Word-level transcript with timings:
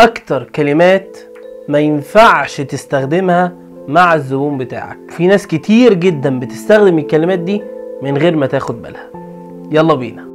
أكتر 0.00 0.42
كلمات 0.44 1.18
ما 1.68 1.78
ينفعش 1.78 2.60
تستخدمها 2.60 3.52
مع 3.88 4.14
الزبون 4.14 4.58
بتاعك. 4.58 4.98
في 5.10 5.26
ناس 5.26 5.46
كتير 5.46 5.94
جدا 5.94 6.38
بتستخدم 6.38 6.98
الكلمات 6.98 7.38
دي 7.38 7.62
من 8.02 8.16
غير 8.18 8.36
ما 8.36 8.46
تاخد 8.46 8.82
بالها. 8.82 9.10
يلا 9.70 9.94
بينا. 9.94 10.26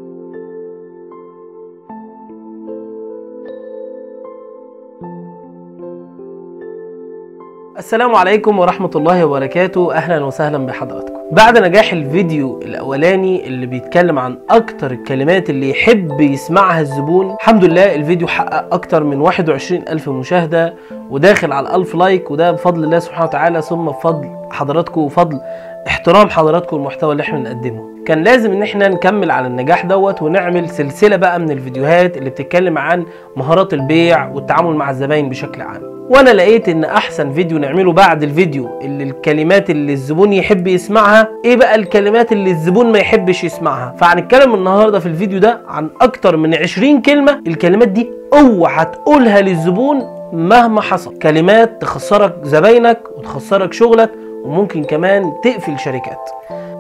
السلام 7.78 8.16
عليكم 8.16 8.59
ورحمة 8.59 8.91
الله 8.96 9.25
وبركاته. 9.25 9.93
أهلا 9.93 10.25
وسهلا 10.25 10.57
بحضراتكم. 10.57 11.20
بعد 11.32 11.57
نجاح 11.57 11.93
الفيديو 11.93 12.61
الأولاني 12.61 13.48
اللي 13.48 13.66
بيتكلم 13.66 14.20
عن 14.20 14.38
أكتر 14.50 14.91
الكلمات 14.91 15.50
اللي 15.50 15.70
يحب 15.70 16.21
يسمعها 16.21 16.81
الزبون 16.81 17.31
الحمد 17.31 17.66
لله 17.66 17.95
الفيديو 17.95 18.27
حقق 18.27 18.73
أكتر 18.73 19.04
من 19.04 19.21
21 19.21 19.81
ألف 19.89 20.09
مشاهدة 20.09 20.73
وداخل 21.09 21.52
على 21.52 21.70
الألف 21.70 21.95
لايك 21.95 22.31
وده 22.31 22.52
بفضل 22.52 22.84
الله 22.84 22.99
سبحانه 22.99 23.26
وتعالى 23.26 23.62
ثم 23.62 23.85
بفضل 23.85 24.30
حضراتكم 24.52 25.02
وفضل 25.02 25.40
احترام 25.88 26.30
حضراتكم 26.30 26.77
المحتوى 26.77 27.12
اللي 27.12 27.23
إحنا 27.23 27.40
بنقدمه. 27.40 27.91
كان 28.11 28.23
لازم 28.23 28.51
إن 28.51 28.63
إحنا 28.63 28.88
نكمل 28.88 29.31
على 29.31 29.47
النجاح 29.47 29.85
دوت 29.85 30.21
ونعمل 30.21 30.70
سلسلة 30.70 31.15
بقى 31.15 31.39
من 31.39 31.51
الفيديوهات 31.51 32.17
اللي 32.17 32.29
بتتكلم 32.29 32.77
عن 32.77 33.05
مهارات 33.35 33.73
البيع 33.73 34.27
والتعامل 34.27 34.75
مع 34.75 34.89
الزباين 34.89 35.29
بشكل 35.29 35.61
عام. 35.61 35.81
وأنا 36.09 36.29
لقيت 36.29 36.70
إن 36.70 36.84
أحسن 36.84 37.34
فيديو 37.34 37.57
نعمله 37.57 37.91
بعد 37.93 38.23
الفيديو 38.23 38.79
اللي 38.81 39.03
الكلمات 39.03 39.70
اللي 39.70 39.93
الزبون 39.93 40.34
يحب 40.34 40.67
يسمعها 40.67 41.27
إيه 41.45 41.55
بقى 41.57 41.75
الكلمات 41.75 42.31
اللي 42.31 42.51
الزبون 42.51 42.91
ما 42.91 42.99
يحبش 42.99 43.43
يسمعها؟ 43.43 43.95
فهنتكلم 43.97 44.53
النهارده 44.53 44.99
في 44.99 45.05
الفيديو 45.05 45.39
ده 45.39 45.62
عن 45.67 45.89
أكتر 46.01 46.37
من 46.37 46.55
20 46.55 47.01
كلمة 47.01 47.41
الكلمات 47.48 47.87
دي 47.87 48.09
اوعى 48.34 48.85
تقولها 48.85 49.41
للزبون 49.41 50.01
مهما 50.34 50.81
حصل. 50.81 51.17
كلمات 51.17 51.81
تخسرك 51.81 52.35
زباينك 52.43 52.99
وتخسرك 53.17 53.73
شغلك 53.73 54.12
وممكن 54.43 54.84
كمان 54.84 55.31
تقفل 55.43 55.79
شركات. 55.79 56.29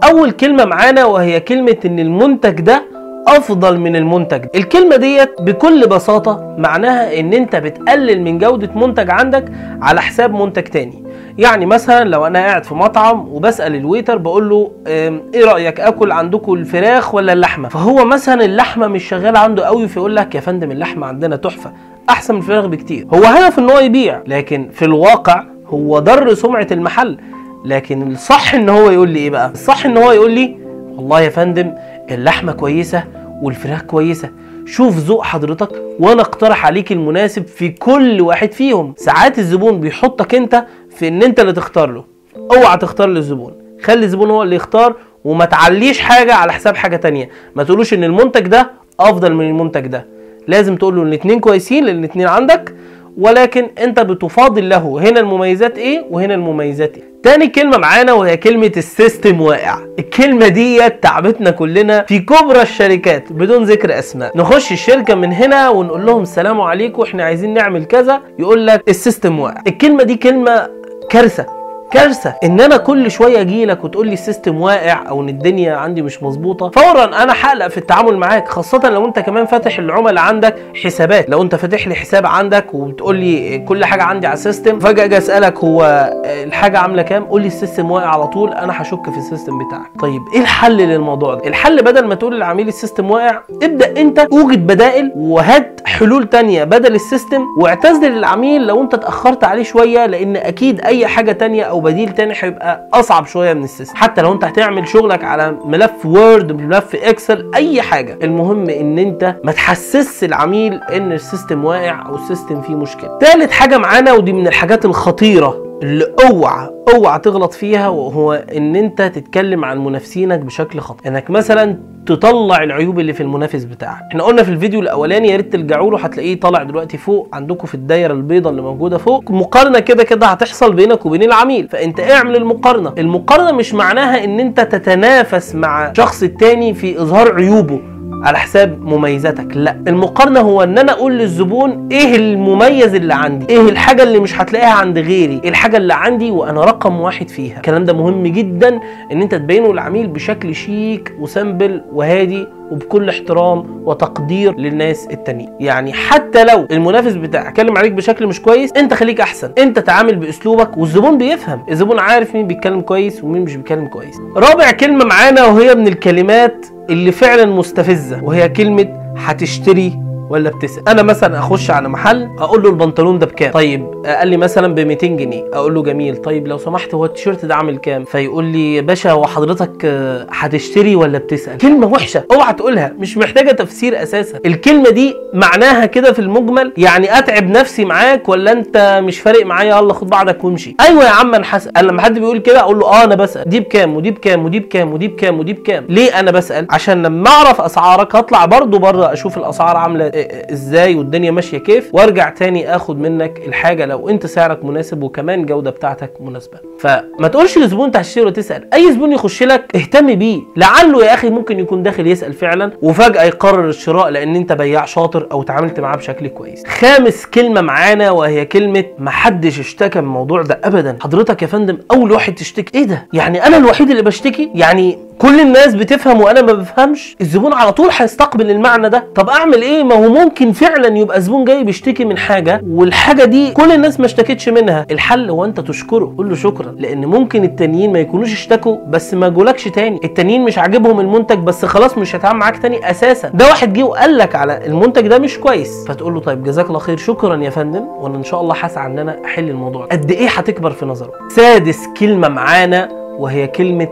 أول 0.03 0.31
كلمة 0.31 0.65
معانا 0.65 1.05
وهي 1.05 1.39
كلمة 1.39 1.77
إن 1.85 1.99
المنتج 1.99 2.61
ده 2.61 2.83
أفضل 3.27 3.79
من 3.79 3.95
المنتج. 3.95 4.37
ده. 4.37 4.49
الكلمة 4.55 4.95
ديت 4.95 5.41
بكل 5.41 5.87
بساطة 5.87 6.55
معناها 6.57 7.19
إن 7.19 7.33
أنت 7.33 7.55
بتقلل 7.55 8.21
من 8.21 8.37
جودة 8.37 8.69
منتج 8.75 9.09
عندك 9.09 9.45
على 9.81 10.01
حساب 10.01 10.33
منتج 10.33 10.63
تاني. 10.63 11.03
يعني 11.37 11.65
مثلا 11.65 12.03
لو 12.03 12.27
أنا 12.27 12.39
قاعد 12.39 12.63
في 12.63 12.75
مطعم 12.75 13.27
وبسأل 13.27 13.75
الويتر 13.75 14.17
بقول 14.17 14.49
له 14.49 14.71
إيه 14.87 15.45
رأيك 15.45 15.79
آكل 15.79 16.11
عندكم 16.11 16.53
الفراخ 16.53 17.15
ولا 17.15 17.33
اللحمة؟ 17.33 17.69
فهو 17.69 18.05
مثلا 18.05 18.45
اللحمة 18.45 18.87
مش 18.87 19.03
شغالة 19.03 19.39
عنده 19.39 19.65
قوي 19.65 19.87
فيقول 19.87 20.15
لك 20.15 20.35
يا 20.35 20.39
فندم 20.39 20.71
اللحمة 20.71 21.07
عندنا 21.07 21.35
تحفة 21.35 21.73
أحسن 22.09 22.33
من 22.33 22.39
الفراخ 22.41 22.65
بكتير. 22.65 23.07
هو 23.13 23.23
هدف 23.23 23.59
إن 23.59 23.69
هو 23.69 23.79
يبيع 23.79 24.21
لكن 24.27 24.69
في 24.73 24.85
الواقع 24.85 25.43
هو 25.67 25.99
ضر 25.99 26.33
سمعة 26.33 26.67
المحل. 26.71 27.17
لكن 27.65 28.11
الصح 28.11 28.53
إن 28.53 28.69
هو 28.69 28.89
يقول 28.89 29.09
لي 29.09 29.19
إيه 29.19 29.29
بقى؟ 29.29 29.51
الصح 29.51 29.85
إن 29.85 29.97
هو 29.97 30.11
يقول 30.11 30.31
لي 30.31 30.57
والله 30.95 31.21
يا 31.21 31.29
فندم 31.29 31.73
اللحمة 32.11 32.51
كويسة 32.51 33.03
والفراخ 33.41 33.81
كويسة. 33.81 34.29
شوف 34.65 34.97
ذوق 34.97 35.23
حضرتك 35.23 35.69
وأنا 35.99 36.21
أقترح 36.21 36.65
عليك 36.65 36.91
المناسب 36.91 37.47
في 37.47 37.69
كل 37.69 38.21
واحد 38.21 38.51
فيهم. 38.51 38.93
ساعات 38.97 39.39
الزبون 39.39 39.79
بيحطك 39.79 40.35
أنت 40.35 40.65
في 40.89 41.07
إن 41.07 41.23
أنت 41.23 41.39
اللي 41.39 41.53
تختار 41.53 41.91
له. 41.91 42.03
أوعى 42.51 42.77
تختار 42.77 43.07
للزبون. 43.07 43.53
خلي 43.83 44.05
الزبون 44.05 44.29
هو 44.29 44.43
اللي 44.43 44.55
يختار 44.55 44.95
وما 45.25 45.45
تعليش 45.45 45.99
حاجة 45.99 46.33
على 46.33 46.53
حساب 46.53 46.75
حاجة 46.75 46.95
تانية. 46.95 47.29
ما 47.55 47.63
تقولوش 47.63 47.93
إن 47.93 48.03
المنتج 48.03 48.47
ده 48.47 48.71
أفضل 48.99 49.33
من 49.33 49.47
المنتج 49.47 49.87
ده. 49.87 50.05
لازم 50.47 50.75
تقول 50.75 50.95
له 50.95 51.01
إن 51.01 51.07
الاتنين 51.07 51.39
كويسين 51.39 51.85
لأن 51.85 51.99
الاتنين 51.99 52.27
عندك 52.27 52.75
ولكن 53.17 53.69
انت 53.83 53.99
بتفاضل 53.99 54.69
له 54.69 54.99
هنا 54.99 55.19
المميزات 55.19 55.77
إيه؟ 55.77 56.05
وهنا 56.09 56.33
المميزات 56.33 56.97
إيه؟ 56.97 57.03
تاني 57.23 57.47
كلمة 57.47 57.77
معانا 57.77 58.13
وهي 58.13 58.37
كلمة 58.37 58.71
ال 58.77 58.86
system 58.86 59.41
واقع. 59.41 59.77
الكلمة 59.99 60.47
دي 60.47 60.89
تعبتنا 60.89 61.51
كلنا 61.51 62.05
في 62.07 62.19
كبرى 62.19 62.61
الشركات 62.61 63.33
بدون 63.33 63.63
ذكر 63.63 63.99
أسماء. 63.99 64.37
نخش 64.37 64.71
الشركة 64.71 65.15
من 65.15 65.33
هنا 65.33 65.69
ونقول 65.69 66.05
لهم 66.05 66.21
السلام 66.21 66.61
عليكم 66.61 67.01
إحنا 67.01 67.23
عايزين 67.23 67.53
نعمل 67.53 67.85
كذا. 67.85 68.21
يقول 68.39 68.67
لك 68.67 68.83
ال 68.89 68.96
system 68.96 69.39
واقع. 69.39 69.61
الكلمة 69.67 70.03
دي 70.03 70.15
كلمة 70.15 70.69
كارثة. 71.09 71.60
كارثة. 71.91 72.33
ان 72.43 72.61
أنا 72.61 72.77
كل 72.77 73.11
شوية 73.11 73.41
أجي 73.41 73.65
لك 73.65 73.83
وتقول 73.83 74.07
لي 74.07 74.13
ال 74.13 74.20
system 74.20 74.61
واقع 74.61 75.09
أو 75.09 75.21
إن 75.21 75.29
الدنيا 75.29 75.75
عندي 75.75 76.01
مش 76.01 76.23
مظبوطة 76.23 76.69
فورا 76.69 77.03
أنا 77.23 77.33
هقلق 77.41 77.67
في 77.67 77.77
التعامل 77.77 78.17
معاك 78.17 78.47
خاصة 78.47 78.89
لو 78.89 79.05
أنت 79.05 79.19
كمان 79.19 79.45
فاتح 79.45 79.79
العملاء 79.79 80.23
عندك 80.23 80.55
حسابات. 80.83 81.29
لو 81.29 81.41
أنت 81.41 81.55
فاتح 81.55 81.87
لي 81.87 81.95
حساب 81.95 82.25
عندك 82.25 82.73
وبتقول 82.73 83.15
لي 83.15 83.57
كل 83.59 83.85
حاجة 83.85 84.03
عندي 84.03 84.27
على 84.27 84.33
ال 84.33 84.40
system 84.40 84.79
فجأة 84.79 85.05
أجي 85.05 85.17
اسالك 85.17 85.57
هو 85.57 86.09
الحاجة 86.25 86.79
عاملة 86.79 87.01
كام؟ 87.01 87.23
قول 87.25 87.41
لي 87.41 87.47
ال 87.47 87.53
system 87.53 87.91
واقع 87.91 88.07
على 88.07 88.27
طول 88.27 88.53
أنا 88.53 88.81
هشك 88.81 89.09
في 89.09 89.17
ال 89.17 89.22
system 89.22 89.53
بتاعك. 89.67 89.91
طيب 90.01 90.21
إيه 90.33 90.41
الحل 90.41 90.77
للموضوع 90.77 91.33
ده؟ 91.35 91.47
الحل 91.47 91.81
بدل 91.83 92.07
ما 92.07 92.15
تقول 92.15 92.35
للعميل 92.35 92.67
ال 92.67 92.73
system 92.73 93.11
واقع 93.11 93.39
ابدأ 93.63 94.01
أنت 94.01 94.19
أوجد 94.19 94.67
بدائل 94.67 95.11
وهات 95.15 95.81
حلول 95.85 96.27
تانية 96.29 96.63
بدل 96.63 96.95
ال 96.95 97.02
system 97.02 97.41
واعتذر 97.57 98.09
للعميل 98.09 98.67
لو 98.67 98.81
أنت 98.81 98.93
اتأخرت 98.93 99.43
عليه 99.43 99.63
شوية 99.63 100.05
لأن 100.05 100.35
أكيد 100.35 100.81
أي 100.81 101.07
حاجة 101.07 101.31
تانية 101.31 101.63
أو 101.63 101.80
بديل 101.81 102.13
تاني 102.13 102.33
هيبقى 102.39 102.87
أصعب 102.93 103.25
شوية 103.25 103.53
من 103.53 103.63
ال 103.63 103.67
system. 103.67 103.95
حتى 103.95 104.21
لو 104.21 104.33
أنت 104.33 104.43
هتعمل 104.43 104.87
شغلك 104.87 105.23
على 105.23 105.57
ملف 105.65 106.05
Word 106.05 106.51
ملف 106.51 106.95
Excel 106.95 107.51
أي 107.55 107.81
حاجة. 107.81 108.19
المهم 108.23 108.69
إن 108.69 108.99
أنت 108.99 109.35
ما 109.43 109.51
تحسسش 109.51 110.23
العميل 110.23 110.73
إن 110.73 111.11
ال 111.11 111.19
system 111.19 111.65
واقع 111.65 112.05
أو 112.05 112.15
ال 112.15 112.22
system 112.22 112.61
فيه 112.61 112.75
مشكلة. 112.75 113.17
تالت 113.17 113.51
حاجة 113.51 113.77
معانا 113.77 114.13
ودي 114.13 114.33
من 114.33 114.47
الحاجات 114.47 114.85
الخطيرة. 114.85 115.70
اللي 115.83 116.05
اوعى 116.29 116.69
اوعى 116.95 117.19
تغلط 117.19 117.53
فيها 117.53 117.87
وهو 117.89 118.33
إن 118.33 118.75
أنت 118.75 119.01
تتكلم 119.01 119.65
عن 119.65 119.83
منافسينك 119.85 120.39
بشكل 120.39 120.79
خطأ 120.79 121.09
إنك 121.09 121.29
مثلا 121.29 121.77
تطلع 122.05 122.63
العيوب 122.63 122.99
اللي 122.99 123.13
في 123.13 123.23
المنافس 123.23 123.63
بتاعك. 123.63 124.01
إحنا 124.11 124.23
قلنا 124.23 124.43
في 124.43 124.51
الفيديو 124.51 124.79
الأولاني 124.79 125.27
يا 125.27 125.35
ريت 125.37 125.53
ترجعوا 125.53 125.91
له 125.91 125.99
هتلاقيه 125.99 126.39
طالع 126.39 126.63
دلوقتي 126.63 126.97
فوق 126.97 127.29
عندكم 127.33 127.67
في 127.67 127.75
الدايرة 127.75 128.13
البيضاء 128.13 128.51
اللي 128.51 128.61
موجودة 128.61 128.97
فوق. 128.97 129.31
مقارنة 129.31 129.79
كده 129.79 130.03
كده 130.03 130.27
هتحصل 130.27 130.73
بينك 130.73 131.05
وبين 131.05 131.23
العميل. 131.23 131.67
فأنت 131.67 131.99
اعمل 131.99 132.35
المقارنة. 132.35 132.93
المقارنة 132.97 133.51
مش 133.51 133.73
معناها 133.73 134.23
إن 134.23 134.39
أنت 134.39 134.59
تتنافس 134.61 135.55
مع 135.55 135.91
الشخص 135.91 136.23
التاني 136.23 136.73
في 136.73 137.01
إظهار 137.01 137.35
عيوبه. 137.35 137.79
على 138.13 138.37
حساب 138.39 138.81
مميزاتك. 138.81 139.57
لا 139.57 139.77
المقارنة 139.87 140.39
هو 140.39 140.63
إن 140.63 140.77
أنا 140.77 140.91
أقول 140.91 141.17
للزبون 141.17 141.87
إيه 141.91 142.15
المميز 142.15 142.95
اللي 142.95 143.13
عندي 143.13 143.45
إيه 143.49 143.61
الحاجة 143.69 144.03
اللي 144.03 144.19
مش 144.19 144.41
هتلاقيها 144.41 144.73
عند 144.73 144.97
غيري 144.99 145.41
إيه 145.43 145.49
الحاجة 145.49 145.77
اللي 145.77 145.93
عندي 145.93 146.31
وأنا 146.31 146.61
رقم 146.65 146.99
واحد 147.01 147.29
فيها. 147.29 147.57
الكلام 147.57 147.83
ده 147.85 147.93
مهم 147.93 148.23
جدا 148.27 148.79
إن 149.11 149.21
أنت 149.21 149.35
تبينه 149.35 149.73
للعميل 149.73 150.07
بشكل 150.07 150.55
شيك 150.55 151.13
وسمبل 151.19 151.81
وهادي 151.93 152.47
وبكل 152.71 153.09
احترام 153.09 153.81
وتقدير 153.85 154.55
للناس 154.57 155.07
التانيين. 155.11 155.49
يعني 155.59 155.93
حتى 155.93 156.43
لو 156.43 156.67
المنافس 156.71 157.13
بتاعك 157.13 157.47
أتكلم 157.47 157.77
عليك 157.77 157.91
بشكل 157.91 158.27
مش 158.27 158.41
كويس 158.41 158.71
أنت 158.73 158.93
خليك 158.93 159.21
أحسن. 159.21 159.51
أنت 159.57 159.79
تعامل 159.79 160.15
بأسلوبك 160.15 160.77
والزبون 160.77 161.17
بيفهم. 161.17 161.65
الزبون 161.69 161.99
عارف 161.99 162.35
مين 162.35 162.47
بيتكلم 162.47 162.81
كويس 162.81 163.23
ومين 163.23 163.41
مش 163.41 163.55
بيتكلم 163.55 163.87
كويس. 163.87 164.15
رابع 164.35 164.71
كلمة 164.71 165.05
معانا 165.05 165.45
وهي 165.45 165.75
من 165.75 165.87
الكلمات 165.87 166.65
اللي 166.89 167.11
فعلا 167.11 167.45
مستفزة 167.45 168.23
وهي 168.23 168.49
كلمة 168.49 168.87
هتشتري 169.17 169.99
ولا 170.31 170.49
بتسال 170.49 170.89
أنا 170.89 171.01
مثلا 171.03 171.39
أخش 171.39 171.71
على 171.71 171.89
محل 171.89 172.29
أقول 172.39 172.63
له 172.63 172.69
البنطلون 172.69 173.19
ده 173.19 173.25
بكام؟ 173.25 173.51
طيب 173.51 173.85
قال 174.05 174.27
لي 174.27 174.37
مثلا 174.37 174.75
ب 174.75 174.79
200 174.79 175.07
جنيه. 175.07 175.43
أقول 175.53 175.73
له 175.75 175.83
جميل. 175.83 176.17
طيب 176.17 176.47
لو 176.47 176.57
سمحت 176.57 176.93
هو 176.93 177.05
التيشيرت 177.05 177.45
ده 177.45 177.55
عامل 177.55 177.77
كام؟ 177.77 178.03
فيقول 178.03 178.43
لي 178.45 178.75
يا 178.75 178.81
باشا 178.81 179.11
هو 179.11 179.27
حضرتك 179.27 179.85
آه، 179.85 180.27
هتشتري 180.31 180.95
ولا 180.95 181.17
بتسأل؟ 181.17 181.57
كلمة 181.57 181.87
وحشة. 181.87 182.23
اوعى 182.31 182.53
تقولها. 182.53 182.93
مش 182.99 183.17
محتاجة 183.17 183.51
تفسير 183.51 184.03
أساسا. 184.03 184.39
الكلمة 184.45 184.89
دي 184.89 185.15
معناها 185.33 185.85
كده 185.85 186.13
في 186.13 186.19
المجمل؟ 186.19 186.73
يعني 186.77 187.17
أتعب 187.17 187.43
نفسي 187.49 187.85
معاك 187.85 188.29
ولا 188.29 188.51
أنت 188.51 189.01
مش 189.03 189.19
فارق 189.19 189.45
معايا؟ 189.45 189.77
يلا 189.77 189.93
خد 189.93 190.09
بعضك 190.09 190.43
وامشي. 190.43 190.75
أيوه 190.79 191.03
يا 191.03 191.09
عم 191.09 191.35
أنا 191.35 191.43
هسال 191.49 191.77
أنا 191.77 191.87
لما 191.87 192.01
حد 192.01 192.19
بيقول 192.19 192.37
كده 192.39 192.59
أقول 192.59 192.79
له 192.79 192.85
آه 192.87 193.03
أنا 193.03 193.15
بسأل. 193.15 193.49
دي 193.49 193.59
بكام؟ 193.59 193.95
ودي 193.95 194.11
بكام؟ 194.11 194.45
ودي 194.45 194.59
بكام؟ 194.59 194.93
ودي 194.93 195.07
بكام؟ 195.07 195.39
ودي 195.39 195.53
بكام؟ 195.53 195.85
ليه 195.89 196.19
أنا 196.19 196.31
بسأل؟ 196.31 196.67
عشان 196.69 197.03
لما 197.03 197.29
أعرف 197.29 197.61
أسعارك 197.61 198.15
هطلع 198.15 198.45
برضو 198.45 198.79
بره 198.79 199.13
أشوف 199.13 199.37
الأسعار 199.37 199.77
عاملة 199.77 200.11
إزاي 200.51 200.95
والدنيا 200.95 201.31
ماشية 201.31 201.57
كيف 201.57 201.89
وارجع 201.95 202.29
تاني 202.29 202.75
آخد 202.75 202.99
منك 202.99 203.41
الحاجة 203.47 203.85
لو 203.85 204.09
انت 204.09 204.25
سعرك 204.25 204.65
مناسب 204.65 205.03
وكمان 205.03 205.41
الجوده 205.41 205.69
بتاعتك 205.71 206.11
مناسبة. 206.19 206.57
فما 206.79 207.27
تقولش 207.27 207.57
للزبون 207.57 207.85
انت 207.85 207.97
هتشتري 207.97 208.25
وتسأل 208.25 208.73
أي 208.73 208.91
زبون 208.93 209.11
يخش 209.11 209.43
لك 209.43 209.75
اهتم 209.75 210.15
بيه. 210.15 210.41
لعله 210.57 211.05
يا 211.05 211.13
أخي 211.13 211.29
ممكن 211.29 211.59
يكون 211.59 211.83
داخل 211.83 212.07
يسأل 212.07 212.33
فعلا 212.33 212.71
وفجأة 212.81 213.23
يقرر 213.23 213.69
الشراء 213.69 214.09
لأن 214.09 214.35
انت 214.35 214.53
بياع 214.53 214.85
شاطر 214.85 215.27
أو 215.31 215.43
تعاملت 215.43 215.79
معاه 215.79 215.95
بشكل 215.95 216.27
كويس. 216.27 216.63
خامس 216.67 217.25
كلمة 217.25 217.61
معانا 217.61 218.11
وهي 218.11 218.45
كلمة 218.45 218.83
محدش 218.99 219.59
اشتكى 219.59 220.01
من 220.01 220.05
الموضوع 220.07 220.41
ده 220.41 220.59
ابدا. 220.63 220.97
حضرتك 221.01 221.41
يا 221.41 221.47
فندم 221.47 221.77
أول 221.91 222.11
واحد 222.11 222.35
تشتكي. 222.35 222.77
إيه 222.79 222.85
ده؟ 222.85 223.07
يعني 223.13 223.47
أنا 223.47 223.57
الوحيد 223.57 223.89
اللي 223.89 224.01
بشتكي؟ 224.01 224.49
يعني 224.55 224.97
كل 225.19 225.39
الناس 225.39 225.75
بتفهم 225.75 226.21
وأنا 226.21 226.41
ما 226.41 226.53
بفهمش؟ 226.53 227.15
الزبون 227.21 227.53
على 227.53 227.71
طول 227.73 227.89
هيستقبل 227.97 228.51
المعنى 228.51 228.89
ده. 228.89 229.03
طب 229.15 229.29
أعمل 229.29 229.61
إيه؟ 229.61 229.83
ما 229.83 229.95
هو 229.95 230.10
ممكن 230.13 230.51
فعلا 230.51 230.97
يبقى 230.97 231.21
زبون 231.21 231.45
جاي 231.45 231.63
بيشتكي 231.63 232.05
من 232.05 232.17
حاجة 232.17 232.61
والحاجة 232.69 233.23
دي 233.23 233.51
كل 233.51 233.71
الناس 233.71 233.99
ما 233.99 234.05
اشتكتش 234.05 234.49
منها. 234.49 234.85
الحل 234.91 235.29
هو 235.29 235.45
انت 235.45 235.59
تشكره 235.59 236.13
قول 236.17 236.29
له 236.29 236.35
شكرا. 236.35 236.75
لأن 236.77 237.05
ممكن 237.05 237.43
التانيين 237.43 237.93
ما 237.93 237.99
يكونوش 237.99 238.33
اشتكوا 238.33 238.77
بس 238.87 239.13
ما 239.13 239.29
جولكش 239.29 239.63
تاني. 239.63 239.99
التانيين 240.03 240.43
مش 240.45 240.57
عاجبهم 240.57 240.99
المنتج 240.99 241.37
بس 241.39 241.65
خلاص 241.65 241.97
مش 241.97 242.15
هيتعامل 242.15 242.39
معاك 242.39 242.57
تاني 242.57 242.91
أساسا. 242.91 243.29
ده 243.29 243.45
واحد 243.47 243.73
جه 243.73 243.83
وقال 243.83 244.17
لك 244.17 244.35
على 244.35 244.65
المنتج 244.65 245.07
ده 245.07 245.19
مش 245.19 245.39
كويس. 245.39 245.85
فتقول 245.87 246.13
له 246.13 246.19
طيب 246.19 246.43
جزاك 246.43 246.67
الله 246.67 246.79
خير 246.79 246.97
شكرا 246.97 247.35
يا 247.37 247.49
فندم. 247.49 247.85
وأنا 247.99 248.17
إن 248.17 248.23
شاء 248.23 248.41
الله 248.41 248.55
هسعى 248.55 248.85
إن 248.87 248.99
أنا 248.99 249.25
أحل 249.25 249.49
الموضوع. 249.49 249.85
قد 249.85 250.11
إيه 250.11 250.27
هتكبر 250.29 250.71
في 250.71 250.85
نظره 250.85 251.11
سادس 251.35 251.87
كلمة 251.99 252.27
معانا 252.27 252.89
وهي 253.17 253.47
كلمة 253.47 253.87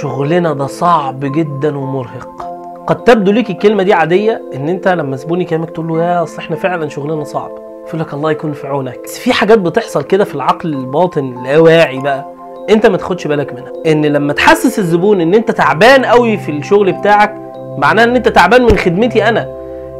شغلنا 0.00 0.52
ده 0.52 0.66
صعب 0.66 1.20
جدا 1.20 1.78
ومرهق. 1.78 2.49
قد 2.90 3.04
تبدو 3.04 3.32
ليك 3.32 3.50
الكلمة 3.50 3.82
دي 3.82 3.92
عادية 3.92 4.42
إن 4.54 4.68
أنت 4.68 4.88
لما 4.88 5.16
زبون 5.16 5.40
يكلمك 5.40 5.70
تقول 5.70 5.88
له 5.88 6.02
يا 6.04 6.22
أصل 6.22 6.38
إحنا 6.38 6.56
فعلا 6.56 6.88
شغلنا 6.88 7.24
صعب. 7.24 7.50
يقول 7.88 8.00
لك 8.00 8.14
الله 8.14 8.30
يكون 8.30 8.52
في 8.52 8.66
عونك. 8.66 9.00
بس 9.04 9.18
في 9.18 9.32
حاجات 9.32 9.58
بتحصل 9.58 10.02
كده 10.02 10.24
في 10.24 10.34
العقل 10.34 10.74
الباطن 10.74 11.36
اللاواعي 11.38 11.98
بقى 11.98 12.26
أنت 12.70 12.86
ما 12.86 12.96
تاخدش 12.96 13.26
بالك 13.26 13.52
منها. 13.52 13.72
إن 13.86 14.06
لما 14.06 14.32
تحسس 14.32 14.78
الزبون 14.78 15.20
إن 15.20 15.34
أنت 15.34 15.50
تعبان 15.50 16.04
قوي 16.04 16.36
في 16.36 16.50
الشغل 16.52 16.92
بتاعك 16.92 17.34
معناه 17.78 18.04
إن 18.04 18.16
أنت 18.16 18.28
تعبان 18.28 18.62
من 18.62 18.76
خدمتي 18.76 19.28
أنا. 19.28 19.48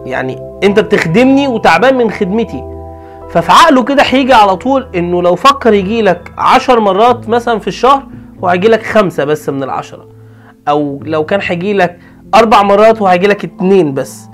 يعني 0.07 0.59
أنت 0.65 0.81
بتخدمني 0.81 1.49
وتعبان 1.49 1.97
من 1.97 2.11
خدمتي. 2.11 2.65
ففي 3.29 3.53
عقله 3.53 3.83
كده 3.85 4.03
هيجي 4.03 4.33
على 4.33 4.57
طول 4.57 4.87
إنه 4.95 5.23
لو 5.23 5.35
فكر 5.35 5.73
يجي 5.73 6.03
لك 6.03 6.33
عشر 6.39 6.81
مرات 6.81 7.29
مثلا 7.29 7.59
في 7.59 7.69
الشهر 7.69 8.03
وهيجي 8.43 8.69
لك 8.69 8.83
خمسة 8.83 9.25
بس 9.25 9.49
من 9.49 9.63
العشرة. 9.63 10.07
أو 10.69 11.01
لو 11.05 11.25
كان 11.25 11.41
هيجي 11.43 11.73
لك 11.75 11.99
أربع 12.35 12.63
مرات 12.63 13.03
وهيجي 13.03 13.27
لك 13.27 13.45
اتنين 13.45 13.95
بس. 13.95 14.29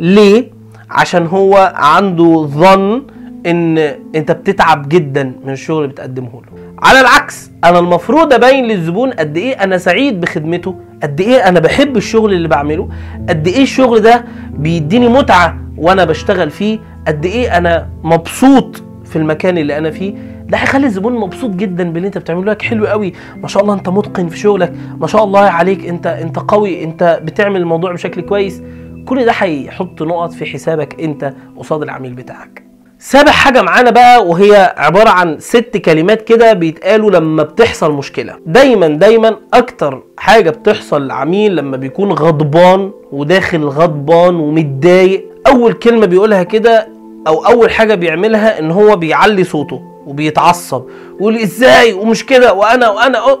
ليه؟ 0.00 0.50
عشان 0.90 1.26
هو 1.26 1.72
عنده 1.76 2.46
ظن 2.46 3.02
إن 3.46 3.78
أنت 4.16 4.32
بتتعب 4.32 4.88
جدا 4.88 5.32
من 5.44 5.52
الشغل 5.52 5.78
اللي 5.82 5.88
بتقدمه 5.92 6.28
له. 6.32 6.62
على 6.82 7.00
العكس 7.00 7.50
أنا 7.64 7.78
المفروض 7.78 8.32
أبين 8.32 8.64
للزبون 8.64 9.10
قد 9.10 9.36
إيه 9.36 9.54
أنا 9.64 9.78
سعيد 9.78 10.20
بخدمته 10.20 10.74
قد 11.02 11.20
إيه 11.20 11.48
أنا 11.48 11.60
بحب 11.60 11.96
الشغل 11.96 12.32
اللي 12.32 12.48
بعمله 12.48 12.88
قد 13.28 13.48
إيه 13.48 13.62
الشغل 13.62 14.00
ده 14.00 14.24
بيديني 14.50 15.08
متعة 15.08 15.58
وأنا 15.76 16.04
بشتغل 16.04 16.50
فيه 16.50 16.78
قد 17.06 17.24
إيه 17.24 17.56
أنا 17.56 17.88
مبسوط 18.02 18.82
في 19.04 19.16
المكان 19.16 19.58
اللي 19.58 19.78
أنا 19.78 19.90
فيه. 19.90 20.14
ده 20.48 20.58
هيخلي 20.58 20.86
الزبون 20.86 21.14
مبسوط 21.14 21.50
جدا 21.50 21.92
باللي 21.92 22.06
انت 22.06 22.18
بتعمله 22.18 22.52
لك. 22.52 22.62
حلو 22.62 22.86
قوي. 22.86 23.12
ما 23.36 23.48
شاء 23.48 23.62
الله 23.62 23.74
انت 23.74 23.88
متقن 23.88 24.28
في 24.28 24.38
شغلك. 24.38 24.72
ما 25.00 25.06
شاء 25.06 25.24
الله 25.24 25.40
عليك. 25.40 25.86
انت 25.86 26.06
انت 26.06 26.38
قوي. 26.38 26.84
انت 26.84 27.20
بتعمل 27.22 27.60
الموضوع 27.60 27.92
بشكل 27.92 28.20
كويس. 28.20 28.62
كل 29.06 29.24
ده 29.24 29.32
هيحط 29.32 30.02
نقط 30.02 30.32
في 30.32 30.46
حسابك 30.46 31.00
انت 31.00 31.34
قصاد 31.56 31.82
العميل 31.82 32.14
بتاعك. 32.14 32.62
سابع 32.98 33.30
حاجة 33.32 33.62
معانا 33.62 33.90
بقى 33.90 34.26
وهي 34.26 34.74
عبارة 34.76 35.08
عن 35.08 35.38
ست 35.38 35.76
كلمات 35.84 36.22
كده 36.22 36.52
بيتقالوا 36.52 37.10
لما 37.10 37.42
بتحصل 37.42 37.92
مشكلة. 37.92 38.34
دايما 38.46 38.88
دايما 38.88 39.36
أكتر 39.54 40.02
حاجة 40.18 40.50
بتحصل 40.50 41.02
للعميل 41.04 41.56
لما 41.56 41.76
بيكون 41.76 42.12
غضبان 42.12 42.90
وداخل 43.12 43.64
غضبان 43.64 44.34
ومتضايق 44.34 45.24
أول 45.46 45.72
كلمة 45.72 46.06
بيقولها 46.06 46.42
كده 46.42 46.88
أو 47.26 47.46
أول 47.46 47.70
حاجة 47.70 47.94
بيعملها 47.94 48.58
إن 48.58 48.70
هو 48.70 48.96
بيعلي 48.96 49.44
صوته. 49.44 49.95
وبيتعصب 50.06 50.82
ويقول 51.14 51.36
إزاي؟ 51.36 51.92
ومش 51.92 52.26
كده 52.26 52.52
وأنا 52.52 52.88
وأنا 52.88 53.18
أو. 53.18 53.38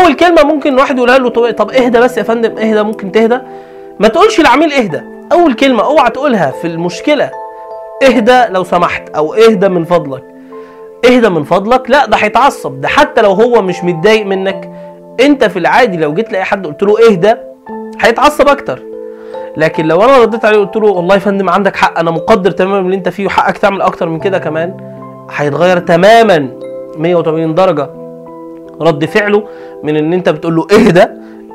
أول 0.00 0.14
كلمة 0.14 0.42
ممكن 0.42 0.78
واحد 0.78 0.96
يقولها 0.96 1.18
له 1.18 1.28
طب, 1.28 1.50
طب 1.50 1.70
اهدى 1.70 2.00
بس 2.00 2.18
يا 2.18 2.22
فندم 2.22 2.58
اهدى 2.58 2.82
ممكن 2.82 3.12
تهدى. 3.12 3.38
ما 4.00 4.08
تقولش 4.08 4.40
للعميل 4.40 4.72
اهدى. 4.72 5.00
أول 5.32 5.54
كلمة 5.54 5.84
اوعى 5.84 6.10
تقولها 6.10 6.50
في 6.50 6.66
المشكلة 6.66 7.30
اهدى 8.02 8.44
لو 8.48 8.64
سمحت 8.64 9.08
أو 9.08 9.34
اهدى 9.34 9.68
من 9.68 9.84
فضلك. 9.84 10.24
اهدى 11.04 11.28
من 11.28 11.44
فضلك؟ 11.44 11.90
لا 11.90 12.06
ده 12.06 12.16
هيتعصب. 12.16 12.80
ده 12.80 12.88
حتى 12.88 13.22
لو 13.22 13.32
هو 13.32 13.62
مش 13.62 13.84
متضايق 13.84 14.26
منك 14.26 14.70
انت 15.20 15.44
في 15.44 15.58
العادي 15.58 15.96
لو 15.96 16.14
جيت 16.14 16.32
لأي 16.32 16.44
حد 16.44 16.66
قلت 16.66 16.82
له 16.82 17.08
اهدى 17.08 17.34
هيتعصب 18.00 18.48
أكتر. 18.48 18.82
لكن 19.56 19.86
لو 19.86 20.02
أنا 20.04 20.18
رديت 20.18 20.44
عليه 20.44 20.58
قلت 20.58 20.76
له 20.76 20.86
والله 20.86 21.14
يا 21.14 21.20
فندم 21.20 21.50
عندك 21.50 21.76
حق 21.76 21.98
أنا 21.98 22.10
مقدر 22.10 22.50
تماما 22.50 22.78
اللي 22.80 22.96
انت 22.96 23.08
فيه 23.08 23.26
وحقك 23.26 23.58
تعمل 23.58 23.82
أكتر 23.82 24.08
من 24.08 24.18
كده 24.20 24.38
كمان. 24.38 24.99
هيتغير 25.36 25.78
تماما 25.78 26.48
180 26.96 27.54
درجة 27.54 27.90
رد 28.80 29.04
فعله 29.04 29.44
من 29.82 29.96
إن 29.96 30.12
أنت 30.12 30.28
بتقول 30.28 30.56
له 30.56 30.66
اهدى 30.72 31.04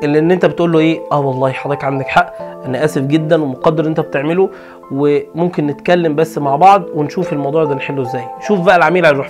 اللي 0.02 0.18
إن 0.18 0.30
أنت 0.30 0.46
بتقول 0.46 0.72
له 0.72 0.78
إيه 0.78 1.00
آه 1.12 1.20
والله 1.20 1.52
حضرتك 1.52 1.84
عندك 1.84 2.06
حق 2.06 2.32
أنا 2.66 2.84
آسف 2.84 3.02
جدا 3.02 3.42
ومقدر 3.42 3.86
أنت 3.86 4.00
بتعمله 4.00 4.50
وممكن 4.92 5.66
نتكلم 5.66 6.14
بس 6.14 6.38
مع 6.38 6.56
بعض 6.56 6.82
ونشوف 6.94 7.32
الموضوع 7.32 7.64
ده 7.64 7.74
نحله 7.74 8.02
إزاي. 8.02 8.24
شوف 8.46 8.60
بقى 8.60 8.76
العميل 8.76 9.06
هيروح 9.06 9.28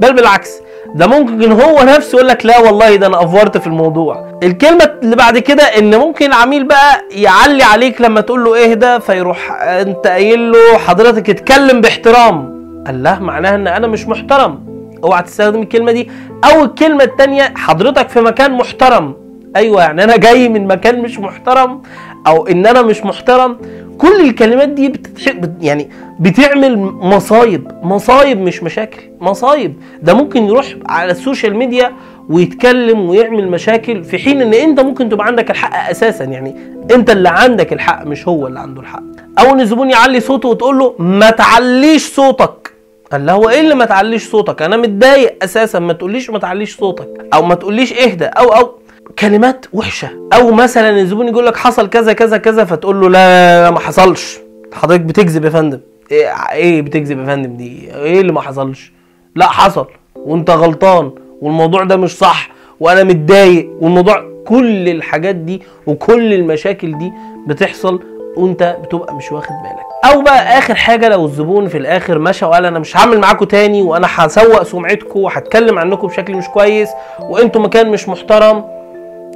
بل 0.00 0.14
بالعكس 0.16 0.60
ده 0.94 1.06
ممكن 1.06 1.52
هو 1.52 1.82
نفسه 1.82 2.16
يقول 2.16 2.28
لك 2.28 2.46
لا 2.46 2.58
والله 2.58 2.96
ده 2.96 3.06
أنا 3.06 3.24
أفورت 3.24 3.58
في 3.58 3.66
الموضوع. 3.66 4.38
الكلمة 4.42 4.90
اللي 5.02 5.16
بعد 5.16 5.38
كده 5.38 5.62
إن 5.62 5.96
ممكن 5.96 6.26
العميل 6.26 6.64
بقى 6.64 7.02
يعلي 7.10 7.62
عليك 7.62 8.00
لما 8.00 8.20
تقول 8.20 8.44
له 8.44 8.70
اهدى 8.70 9.00
فيروح 9.00 9.52
أنت 9.62 10.06
قايل 10.06 10.52
له 10.52 10.78
حضرتك 10.78 11.30
اتكلم 11.30 11.80
باحترام. 11.80 12.52
قال 12.86 13.02
له 13.02 13.18
معناها 13.18 13.54
إن 13.54 13.66
أنا 13.66 13.86
مش 13.86 14.06
محترم. 14.08 14.60
أوعى 15.04 15.22
تستخدم 15.22 15.62
الكلمة 15.62 15.92
دي. 15.92 16.10
أو 16.44 16.64
الكلمة 16.64 17.04
التانية 17.04 17.54
حضرتك 17.56 18.08
في 18.08 18.20
مكان 18.20 18.52
محترم. 18.52 19.14
أيوه 19.56 19.82
يعني 19.82 20.04
أنا 20.04 20.16
جاي 20.16 20.48
من 20.48 20.66
مكان 20.66 21.02
مش 21.02 21.18
محترم 21.18 21.82
أو 22.26 22.46
إن 22.46 22.66
أنا 22.66 22.82
مش 22.82 23.04
محترم. 23.04 23.58
كل 23.98 24.20
الكلمات 24.20 24.68
دي 24.68 24.88
بتتح... 24.88 25.32
بت... 25.32 25.52
يعني 25.60 25.90
بتعمل 26.20 26.78
مصايب 26.78 27.68
مصايب 27.82 28.40
مش 28.40 28.62
مشاكل 28.62 29.02
مصايب. 29.20 29.76
ده 30.02 30.14
ممكن 30.14 30.44
يروح 30.44 30.66
على 30.86 31.10
ال 31.10 31.17
social 31.17 31.56
media 31.56 31.92
ويتكلم 32.28 33.00
ويعمل 33.00 33.50
مشاكل 33.50 34.04
في 34.04 34.18
حين 34.18 34.42
إن 34.42 34.54
أنت 34.54 34.80
ممكن 34.80 35.08
تبقى 35.08 35.26
عندك 35.26 35.50
الحق 35.50 35.90
أساسا. 35.90 36.24
يعني 36.24 36.56
أنت 36.94 37.10
اللي 37.10 37.28
عندك 37.28 37.72
الحق 37.72 38.06
مش 38.06 38.28
هو 38.28 38.46
اللي 38.46 38.60
عنده 38.60 38.80
الحق. 38.80 39.02
أو 39.38 39.52
إن 39.54 39.60
الزبون 39.60 39.90
يعلي 39.90 40.20
صوته 40.20 40.48
وتقول 40.48 40.78
له 40.78 40.94
ما 40.98 41.30
تعليش 41.30 42.14
صوتك. 42.14 42.72
قال 43.12 43.30
هو 43.30 43.48
إيه 43.48 43.60
اللي 43.60 43.74
ما 43.74 43.84
تعليش 43.84 44.28
صوتك؟ 44.28 44.62
أنا 44.62 44.76
متضايق 44.76 45.44
أساسا. 45.44 45.78
ما 45.78 45.92
تقوليش 45.92 46.30
ما 46.30 46.38
تعليش 46.38 46.76
صوتك. 46.76 47.26
أو 47.34 47.42
ما 47.42 47.54
تقوليش 47.54 47.92
إهدى. 47.92 48.24
أو 48.24 48.48
أو 48.48 48.70
كلمات 49.18 49.66
وحشة. 49.72 50.08
أو 50.32 50.50
مثلا 50.52 50.90
الزبون 50.90 51.28
يقول 51.28 51.46
لك 51.46 51.56
حصل 51.56 51.88
كذا 51.88 52.12
كذا 52.12 52.36
كذا 52.36 52.64
فتقول 52.64 53.00
له 53.00 53.08
لا 53.10 53.70
ما 53.70 53.80
حصلش. 53.80 54.38
حضرتك 54.72 55.00
بتكذب 55.00 55.44
يا 55.44 55.50
فندم. 55.50 55.80
إيه, 56.10 56.28
إيه 56.52 56.82
بتكذب 56.82 57.18
يا 57.20 57.24
فندم 57.26 57.56
دي؟ 57.56 57.94
إيه 57.94 58.20
اللي 58.20 58.32
ما 58.32 58.40
حصلش؟ 58.40 58.92
لا 59.36 59.46
حصل. 59.46 59.86
وأنت 60.16 60.50
غلطان 60.50 61.10
والموضوع 61.42 61.84
ده 61.84 61.96
مش 61.96 62.16
صح 62.18 62.48
وأنا 62.80 63.04
متضايق. 63.04 63.70
والموضوع 63.80 64.32
كل 64.46 64.88
الحاجات 64.88 65.34
دي 65.34 65.62
وكل 65.86 66.34
المشاكل 66.34 66.98
دي 66.98 67.12
بتحصل 67.46 68.00
وأنت 68.36 68.76
بتبقى 68.84 69.14
مش 69.14 69.32
واخد 69.32 69.48
بالك. 69.62 70.12
أو 70.14 70.22
بقى 70.22 70.58
آخر 70.58 70.74
حاجة 70.74 71.08
لو 71.08 71.24
الزبون 71.24 71.68
في 71.68 71.78
الآخر 71.78 72.18
مشى 72.18 72.44
وقال 72.44 72.66
أنا 72.66 72.78
مش 72.78 72.96
هعمل 72.96 73.18
معاكم 73.18 73.44
تاني 73.44 73.82
وأنا 73.82 74.08
هسوق 74.10 74.62
سمعتكم 74.62 75.20
وهتكلم 75.20 75.78
عنكم 75.78 76.06
بشكل 76.06 76.36
مش 76.36 76.48
كويس 76.48 76.88
وأنتوا 77.20 77.60
مكان 77.60 77.90
مش 77.90 78.08
محترم. 78.08 78.64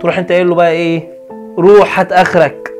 تروح 0.01 0.19
انت 0.19 0.33
قايل 0.33 0.49
له 0.49 0.55
بقى 0.55 0.71
إيه؟ 0.71 1.09
روح 1.59 2.01
هات 2.01 2.13
آخرك. 2.13 2.71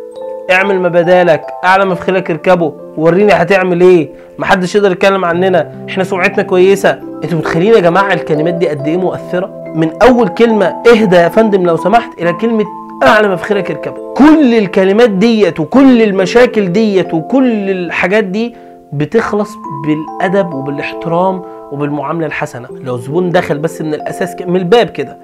اعمل 0.51 0.81
ما 0.81 0.89
بدالك. 0.89 1.43
اعلى 1.65 1.85
ما 1.85 1.95
في 1.95 2.03
خيلك 2.03 2.31
اركبه. 2.31 2.73
وريني 2.97 3.33
هتعمل 3.33 3.81
إيه. 3.81 4.09
محدش 4.39 4.75
يقدر 4.75 4.93
يتكلم 4.93 5.25
عننا. 5.25 5.73
إحنا 5.89 6.05
سمعتنا 6.05 6.43
كويسة. 6.43 6.99
أنتوا 7.25 7.39
متخيلين 7.39 7.75
يا 7.75 7.81
جماعة 7.81 8.13
الكلمات 8.13 8.55
دي 8.55 8.69
قد 8.69 8.87
إيه 8.89 8.97
مؤثرة؟ 8.97 9.51
من 9.75 9.91
أول 10.03 10.29
كلمة 10.29 10.67
اهدى 10.93 11.17
يا 11.17 11.29
فندم 11.29 11.63
لو 11.67 11.77
سمحت 11.77 12.11
إلى 12.23 12.33
كلمة 12.33 12.65
أعلى 13.03 13.29
ما 13.29 13.37
في 13.37 13.45
خيرك 13.45 13.71
اركبه. 13.71 14.15
كل 14.15 14.55
الكلمات 14.55 15.11
ديت 15.11 15.61
وكل 15.61 16.03
المشاكل 16.03 16.73
ديت 16.73 17.15
وكل 17.15 17.71
الحاجات 17.71 18.25
دي 18.25 18.55
بتخلص 18.93 19.51
بالأدب 19.87 20.55
وبالاحترام 20.55 21.43
وبالمعاملة 21.73 22.27
الحسنة. 22.27 22.69
لو 22.71 22.95
الزبون 22.95 23.31
دخل 23.31 23.59
بس 23.59 23.81
من 23.83 23.95
الأساس 23.95 24.37
من 24.47 24.57
الباب 24.57 24.87
كده 24.87 25.19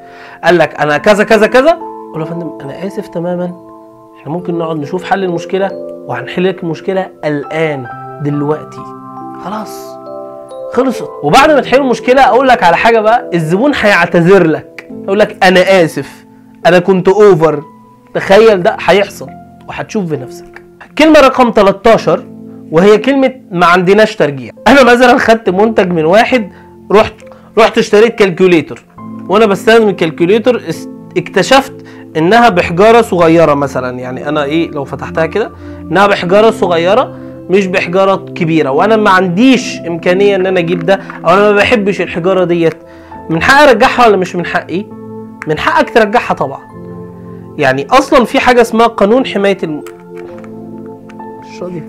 قال 0.44 0.58
لك 0.58 0.80
أنا 0.80 0.98
كذا 0.98 1.24
كذا 1.24 1.46
كذا 1.46 1.70
قول 2.12 2.20
له 2.20 2.26
يا 2.26 2.30
فندم 2.30 2.58
أنا 2.62 2.86
آسف 2.86 3.08
تماما. 3.08 3.52
إحنا 4.20 4.32
ممكن 4.32 4.58
نقعد 4.58 4.76
نشوف 4.76 5.04
حل 5.04 5.24
المشكلة 5.24 5.70
وهنحل 6.06 6.44
لك 6.48 6.62
المشكلة 6.62 7.08
الآن 7.24 7.86
دلوقتي. 8.22 8.82
خلاص. 9.44 9.92
خلصت. 10.72 11.08
وبعد 11.22 11.50
ما 11.50 11.60
تحل 11.60 11.76
المشكلة 11.80 12.22
أقول 12.24 12.48
لك 12.48 12.62
على 12.62 12.76
حاجة 12.76 13.00
بقى 13.00 13.30
الزبون 13.34 13.72
هيعتذر 13.74 14.46
لك. 14.46 14.88
يقول 15.04 15.18
لك 15.18 15.44
أنا 15.44 15.84
آسف 15.84 16.24
أنا 16.66 16.78
كنت 16.78 17.08
over 17.08 17.62
تخيل 18.14 18.62
ده 18.62 18.76
هيحصل 18.80 19.28
وهتشوف 19.68 20.04
بنفسك. 20.04 20.62
كلمة 20.98 21.20
رقم 21.20 21.50
13 21.56 22.24
وهي 22.72 22.98
كلمة 22.98 23.32
ما 23.50 23.66
عندناش 23.66 24.16
ترجيع. 24.16 24.52
أنا 24.66 24.82
مثلا 24.82 25.18
خدت 25.18 25.50
منتج 25.50 25.90
من 25.90 26.04
واحد 26.04 26.52
رحت 26.92 27.12
رحت 27.58 27.78
اشتريت 27.78 28.14
calculator. 28.14 28.84
وأنا 29.28 29.46
بستخدم 29.46 29.88
ال 29.88 29.95
calculator 29.95 30.62
اكتشفت 31.16 31.72
إنها 32.16 32.48
بحجارة 32.48 33.02
صغيرة 33.02 33.54
مثلا. 33.54 33.98
يعني 33.98 34.28
أنا 34.28 34.44
إيه 34.44 34.70
لو 34.70 34.84
فتحتها 34.84 35.26
كده 35.26 35.50
إنها 35.90 36.06
بحجارة 36.06 36.50
صغيرة 36.50 37.18
مش 37.50 37.66
بحجارة 37.66 38.16
كبيرة. 38.16 38.70
وأنا 38.70 38.96
ما 38.96 39.10
عنديش 39.10 39.78
إمكانية 39.80 40.36
إن 40.36 40.46
أنا 40.46 40.60
أجيب 40.60 40.86
ده 40.86 41.00
أو 41.24 41.30
أنا 41.30 41.50
ما 41.50 41.52
بحبش 41.52 42.00
الحجارة 42.00 42.44
ديت. 42.44 42.76
من 43.30 43.42
حقي 43.42 43.70
أرجعها 43.70 44.06
ولا 44.06 44.16
مش 44.16 44.36
من 44.36 44.46
حقي؟ 44.46 44.86
من 45.48 45.58
حقك 45.58 45.90
ترجعها 45.90 46.34
طبعا. 46.34 46.60
يعني 47.58 47.86
أصلا 47.90 48.24
في 48.24 48.40
حاجة 48.40 48.60
اسمها 48.60 48.86
قانون 48.86 49.26
حماية 49.26 49.58
الم... 49.62 49.82
مش 51.40 51.62
راضي 51.62 51.82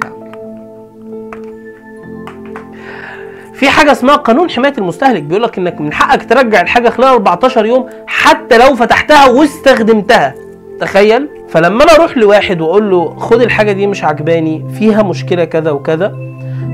في 3.64 3.70
حاجة 3.70 3.92
اسمها 3.92 4.16
قانون 4.16 4.50
حماية 4.50 4.74
المستهلك 4.78 5.24
بيقول 5.24 5.44
لك 5.44 5.58
إنك 5.58 5.82
من 5.82 5.94
حقك 5.94 6.30
ترجع 6.30 6.62
الحاجة 6.62 6.90
خلال 6.90 7.08
14 7.08 7.66
يوم 7.66 7.90
حتى 8.08 8.58
لو 8.58 8.76
فتحتها 8.76 9.28
واستخدمتها. 9.30 10.36
تخيل؟ 10.80 11.30
فلما 11.50 11.84
أنا 11.84 11.96
أروح 11.96 12.18
لواحد 12.18 12.62
وأقول 12.62 12.92
له 12.92 13.16
خد 13.20 13.42
الحاجة 13.42 13.72
دي 13.72 13.88
مش 13.88 14.04
عجباني 14.04 14.66
فيها 14.80 15.04
مشكلة 15.04 15.46
كذا 15.46 15.72
وكذا 15.72 16.16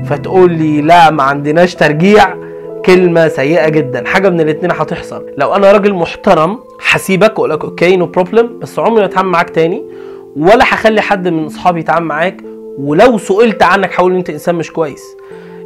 فتقول 0.04 0.52
لي 0.52 0.80
لا 0.80 1.10
ما 1.10 1.22
عندناش 1.22 1.74
ترجيع 1.74 2.34
كلمة 2.84 3.28
سيئة 3.28 3.68
جدا 3.68 4.06
حاجة 4.06 4.28
من 4.30 4.40
الاتنين 4.40 4.72
هتحصل. 4.72 5.26
لو 5.38 5.54
أنا 5.54 5.72
راجل 5.72 5.94
محترم 5.94 6.58
هسيبك 6.90 7.38
وأقول 7.38 7.50
لك 7.50 7.64
okay 7.64 7.96
no 7.96 8.06
problem 8.06 8.58
بس 8.58 8.78
عمري 8.78 9.00
ما 9.00 9.04
أتعامل 9.04 9.28
معاك 9.28 9.50
تاني 9.50 9.84
ولا 10.36 10.64
هخلي 10.64 11.00
حد 11.00 11.28
من 11.28 11.44
أصحابي 11.46 11.80
يتعامل 11.80 12.06
معاك 12.06 12.36
ولو 12.78 13.18
سئلت 13.18 13.62
عنك 13.62 13.94
هقول 14.00 14.12
إن 14.12 14.18
أنت 14.18 14.30
إنسان 14.30 14.54
مش 14.54 14.72
كويس. 14.72 15.02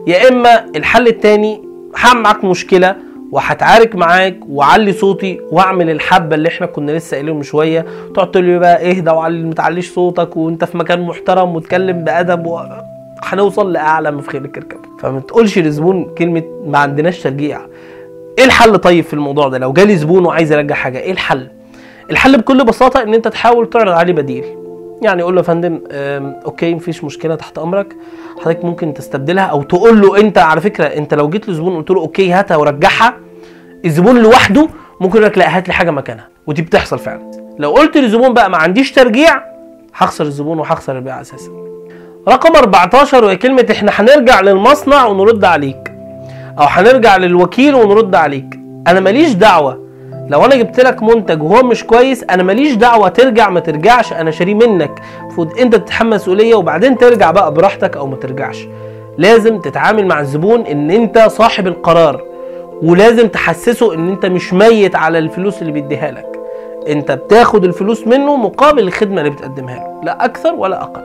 يا 0.06 0.28
إما 0.28 0.64
الحل 0.76 1.06
التاني 1.08 1.62
هعمل 1.96 2.20
معاك 2.22 2.44
مشكلة 2.44 2.96
وهتعارك 3.32 3.94
معاك 3.96 4.38
واعلي 4.48 4.92
صوتي 4.92 5.40
وأعمل 5.50 5.90
الحبة 5.90 6.34
اللي 6.34 6.48
إحنا 6.48 6.66
كنا 6.66 6.92
لسه 6.92 7.14
قايلينه 7.14 7.36
من 7.36 7.42
شوية. 7.42 7.86
تقعد 8.14 8.30
تقول 8.30 8.44
لي 8.44 8.58
بقى 8.58 8.90
اهدى 8.90 9.10
وعلي 9.10 9.42
ما 9.42 9.54
تعليش 9.54 9.90
صوتك 9.92 10.36
وأنت 10.36 10.64
في 10.64 10.78
مكان 10.78 11.00
محترم 11.00 11.54
واتكلم 11.54 12.04
بأدب 12.04 12.46
و... 12.46 12.60
هنوصل 13.22 13.72
لأعلى 13.72 14.22
خيرك 14.22 14.58
اركب 14.58 14.78
فما 15.00 15.20
تقولش 15.20 15.58
للزبون 15.58 16.14
كلمة 16.18 16.42
ما 16.66 16.78
عندناش 16.78 17.22
ترجيع 17.22 17.60
إيه 18.38 18.44
الحل 18.44 18.78
طيب 18.78 19.04
في 19.04 19.14
الموضوع 19.14 19.48
ده؟ 19.48 19.58
لو 19.58 19.72
جالي 19.72 19.96
زبون 19.96 20.26
وعايز 20.26 20.52
يرجع 20.52 20.74
حاجة 20.74 20.98
إيه 20.98 21.12
الحل؟ 21.12 21.48
الحل 22.10 22.38
بكل 22.38 22.64
بساطة 22.64 23.02
إن 23.02 23.14
أنت 23.14 23.28
تحاول 23.28 23.70
تعرض 23.70 23.92
عليه 23.92 24.12
بديل. 24.12 24.44
يعني 25.04 25.22
قول 25.22 25.34
له 25.34 25.40
يا 25.40 25.46
فندم 25.46 25.80
okay 26.44 26.74
مفيش 26.74 27.04
مشكلة 27.04 27.34
تحت 27.34 27.58
أمرك. 27.58 27.96
حضرتك 28.40 28.64
ممكن 28.64 28.94
تستبدلها 28.94 29.44
أو 29.44 29.62
تقول 29.62 30.00
له 30.00 30.20
أنت 30.20 30.38
على 30.38 30.60
فكرة 30.60 30.84
أنت 30.84 31.14
لو 31.14 31.28
جيت 31.28 31.48
لزبون 31.48 31.76
قلت 31.76 31.90
له 31.90 32.00
okay 32.00 32.32
هاتها 32.32 32.56
ورجعها 32.56 33.14
الزبون 33.84 34.22
لوحده 34.22 34.68
ممكن 35.00 35.18
يقول 35.18 35.30
لك 35.30 35.38
لا 35.38 35.56
هات 35.56 35.68
لي 35.68 35.74
حاجة 35.74 35.90
مكانها. 35.90 36.28
ودي 36.46 36.62
بتحصل 36.62 36.98
فعلا. 36.98 37.30
لو 37.58 37.70
قلت 37.70 37.96
للزبون 37.96 38.32
بقى 38.34 38.50
ما 38.50 38.56
عنديش 38.56 38.92
ترجيع 38.92 39.42
هخسر 39.94 40.24
الزبون 40.24 40.58
وهخسر 40.58 40.96
البيع 40.98 41.20
أساسا. 41.20 41.50
رقم 42.28 42.56
14 42.56 43.24
وهي 43.24 43.36
كلمة 43.36 43.66
إحنا 43.70 43.92
هنرجع 43.94 44.40
للمصنع 44.40 45.06
ونرد 45.06 45.44
عليك 45.44 45.92
أو 46.58 46.64
هنرجع 46.64 47.16
للوكيل 47.16 47.74
ونرد 47.74 48.14
عليك. 48.14 48.60
أنا 48.86 49.00
ماليش 49.00 49.32
دعوة 49.32 49.83
لو 50.28 50.44
أنا 50.44 50.56
جبت 50.56 50.80
لك 50.80 51.02
منتج 51.02 51.42
وهو 51.42 51.62
مش 51.62 51.84
كويس 51.84 52.24
أنا 52.30 52.42
ماليش 52.42 52.74
دعوة 52.74 53.08
ترجع 53.08 53.50
ما 53.50 53.60
ترجعش 53.60 54.12
أنا 54.12 54.30
شاريه 54.30 54.54
منك. 54.54 55.02
المفروض 55.20 55.58
انت 55.58 55.74
تتحمل 55.74 56.10
مسؤولية 56.10 56.54
وبعدين 56.54 56.98
ترجع 56.98 57.30
بقى 57.30 57.54
براحتك 57.54 57.96
أو 57.96 58.06
ما 58.06 58.16
ترجعش. 58.16 58.66
لازم 59.18 59.58
تتعامل 59.58 60.06
مع 60.06 60.20
الزبون 60.20 60.60
إن 60.66 60.90
أنت 60.90 61.18
صاحب 61.18 61.66
القرار 61.66 62.22
ولازم 62.82 63.28
تحسسه 63.28 63.94
إن 63.94 64.08
أنت 64.08 64.26
مش 64.26 64.52
ميت 64.52 64.96
على 64.96 65.18
الفلوس 65.18 65.62
اللي 65.62 65.72
بيديها 65.72 66.10
لك. 66.10 66.40
أنت 66.88 67.12
بتاخد 67.12 67.64
الفلوس 67.64 68.06
منه 68.06 68.36
مقابل 68.36 68.82
الخدمة 68.82 69.20
اللي 69.20 69.30
بتقدمها 69.30 69.76
له 69.76 70.00
لا 70.04 70.24
أكثر 70.24 70.54
ولا 70.54 70.82
أقل. 70.82 71.02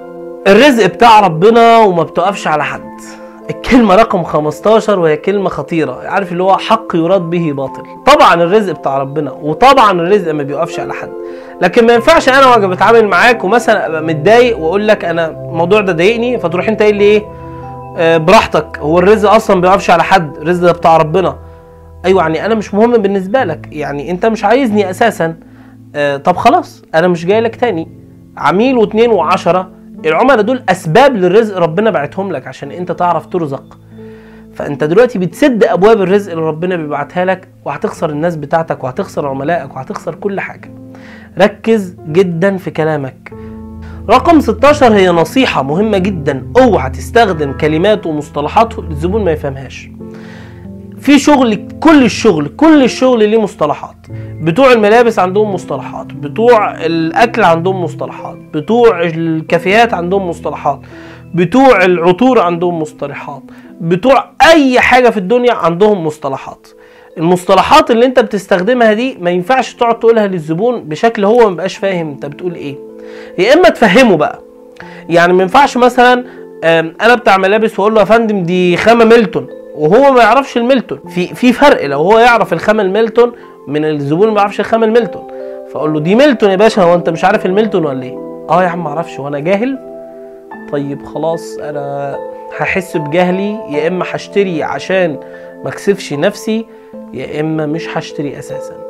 الرزق 0.48 0.86
بتاع 0.86 1.20
ربنا 1.20 1.78
وما 1.80 2.04
بتقفش 2.04 2.48
على 2.48 2.64
حد. 2.64 2.90
الكلمة 3.50 3.96
رقم 3.96 4.24
15 4.24 5.00
وهي 5.00 5.18
كلمة 5.18 5.50
خطيرة. 5.50 6.01
عارف 6.06 6.32
اللي 6.32 6.44
هو 6.44 6.58
حق 6.58 6.96
يراد 6.96 7.22
به 7.22 7.51
باطل. 7.51 7.84
طبعا 8.06 8.34
الرزق 8.34 8.74
بتاع 8.74 8.98
ربنا 8.98 9.32
وطبعا 9.32 9.91
الرزق 9.91 10.32
ما 10.32 10.44
بيقفش 10.44 10.79
على 10.79 10.94
حد. 10.94 11.10
لكن 11.62 11.86
ما 11.86 11.94
ينفعش 11.94 12.29
أنا 12.29 12.48
وأجي 12.48 12.68
بتعامل 12.68 13.08
معاك 13.08 13.44
ومثلا 13.44 13.88
أبقى 13.88 14.03
متضايق 14.03 14.60
وأقول 14.60 14.88
لك 14.88 15.06
أنا 15.06 15.27
الموضوع 15.27 15.82
ده 15.82 15.94
ضايقني 15.94 16.39
فتروح 16.39 16.68
أنت 16.68 16.82
قايل 16.82 16.96
لي 16.96 17.03
إيه؟ 17.03 17.24
آه 17.98 18.18
براحتك. 18.18 18.79
هو 18.79 19.00
الرزق 19.00 19.32
أصلا 19.32 19.56
ما 19.56 19.62
بيقفش 19.62 19.89
على 19.89 20.03
حد. 20.03 20.38
الرزق 20.38 20.62
ده 20.65 20.72
بتاع 20.72 20.98
ربنا. 20.98 21.36
أيوه 22.06 22.22
يعني 22.22 22.46
أنا 22.46 22.56
مش 22.56 22.74
مهم 22.74 22.91
بالنسبة 22.91 23.44
لك. 23.44 23.68
يعني 23.72 24.12
أنت 24.12 24.25
مش 24.25 24.46
عايزني 24.46 24.89
أساسا. 24.89 25.36
آه 25.96 26.18
طب 26.18 26.36
خلاص 26.36 26.82
أنا 26.96 27.08
مش 27.08 27.25
جاي 27.25 27.41
لك 27.41 27.56
تاني. 27.56 27.88
عميل 28.38 28.77
واثنين 28.77 29.12
وعشرة. 29.12 29.70
العملاء 30.06 30.41
دول 30.41 30.63
أسباب 30.70 31.15
للرزق 31.15 31.58
ربنا 31.58 31.91
بعتهم 31.91 32.32
لك 32.32 32.48
عشان 32.48 32.72
أنت 32.72 32.91
تعرف 32.91 33.25
ترزق. 33.25 33.77
فأنت 34.53 34.84
دلوقتي 34.84 35.20
بتسد 35.20 35.63
أبواب 35.63 36.01
الرزق 36.01 36.32
اللي 36.32 36.44
ربنا 36.44 36.75
بيبعتها 36.75 37.25
لك 37.25 37.48
وهتخسر 37.65 38.10
الناس 38.10 38.36
بتاعتك 38.36 38.84
وهتخسر 38.84 39.27
عملائك 39.27 39.75
وهتخسر 39.75 40.15
كل 40.15 40.39
حاجة. 40.39 40.72
ركز 41.38 41.96
جدا 42.08 42.58
في 42.58 42.72
كلامك. 42.72 43.34
رقم 44.10 44.41
16 44.41 44.94
هي 44.94 45.10
نصيحة 45.10 45.63
مهمة 45.63 45.98
جدا. 45.98 46.51
اوعى 46.58 46.89
تستخدم 46.89 47.53
كلمات 47.53 48.06
ومصطلحات 48.06 48.79
الزبون 48.79 49.25
ما 49.25 49.32
يفهمهاش. 49.32 49.89
في 51.00 51.20
شغل 51.20 51.68
كل 51.79 52.03
الشغل 52.03 52.48
كل 52.48 52.84
الشغل 52.84 53.29
ليه 53.29 53.41
مصطلحات. 53.41 53.96
بتوع 54.41 54.72
الملابس 54.72 55.20
عندهم 55.20 55.53
مصطلحات 55.53 56.06
بتوع 56.06 56.86
الأكل 56.86 57.44
عندهم 57.44 57.84
مصطلحات 57.84 58.38
بتوع 58.53 59.01
الكافيهات 59.01 59.94
عندهم 59.94 60.29
مصطلحات 60.29 60.79
بتوع 61.34 61.86
العطور 61.86 62.39
عندهم 62.39 62.79
مصطلحات 62.79 63.41
بتوع 63.82 64.32
أي 64.53 64.79
حاجة 64.79 65.10
في 65.10 65.18
الدنيا 65.18 65.53
عندهم 65.53 66.06
مصطلحات. 66.06 66.68
المصطلحات 67.18 67.91
اللي 67.91 68.06
انت 68.06 68.20
بتستخدمها 68.20 68.94
دي 68.94 69.18
ما 69.22 69.29
ينفعش 69.29 69.74
تقعد 69.74 70.00
تقولها 70.00 70.27
للزبون 70.27 70.84
بشكل 70.84 71.25
هو 71.25 71.50
ما 71.50 71.56
بقاش 71.56 71.77
فاهم 71.77 72.10
انت 72.10 72.25
بتقول 72.25 72.56
إيه. 72.56 72.75
يا 73.38 73.53
إما 73.53 73.70
تفهمه 73.70 74.18
بقى. 74.18 74.39
يعني 75.10 75.34
ما 75.34 75.41
ينفعش 75.44 75.77
مثلا 75.77 76.25
أنا 77.01 77.15
بتاع 77.15 77.38
ملابس 77.38 77.79
وأقول 77.79 77.94
له 77.94 78.00
يا 78.00 78.06
فندم 78.06 78.44
دي 78.44 78.77
خامة 78.77 79.06
ميلتون. 79.06 79.48
وهو 79.76 80.12
ما 80.12 80.22
يعرفش 80.22 80.58
الميلتون. 80.58 81.00
في 81.08 81.28
في 81.28 81.54
فرق 81.54 81.86
لو 81.86 82.00
هو 82.02 82.20
يعرف 82.20 82.54
الخامة 82.54 82.84
الميلتون 82.84 83.32
من 83.68 83.86
الزبون 83.86 84.24
اللي 84.24 84.34
ما 84.34 84.40
يعرفش 84.42 84.60
الخامة 84.60 84.86
الميلتون. 84.86 85.28
فأقول 85.74 85.94
له 85.94 86.00
دي 86.00 86.16
ميلتون 86.16 86.50
يا 86.50 86.56
باشا 86.56 86.82
هو 86.82 86.94
أنت 86.96 87.10
مش 87.10 87.26
عارف 87.26 87.46
الميلتون 87.46 87.86
ولا 87.86 88.04
إيه؟ 88.04 88.46
آه 88.50 88.64
يا 88.64 88.68
عم 88.68 88.84
ما 88.84 88.90
أعرفش 88.90 89.20
وأنا 89.20 89.40
جاهل. 89.40 89.80
طيب 90.72 91.06
خلاص 91.06 91.58
أنا 91.58 92.18
هحس 92.58 92.98
بجهلي 92.98 93.52
يا 93.70 93.88
إما 93.88 94.06
هشتري 94.12 94.64
عشان 94.64 95.20
ما 95.64 95.70
أكسفش 95.70 96.14
نفسي 96.14 96.66
يا 97.14 97.40
إما 97.40 97.66
مش 97.66 97.98
هشتري 97.98 98.40
أساسا. 98.40 98.88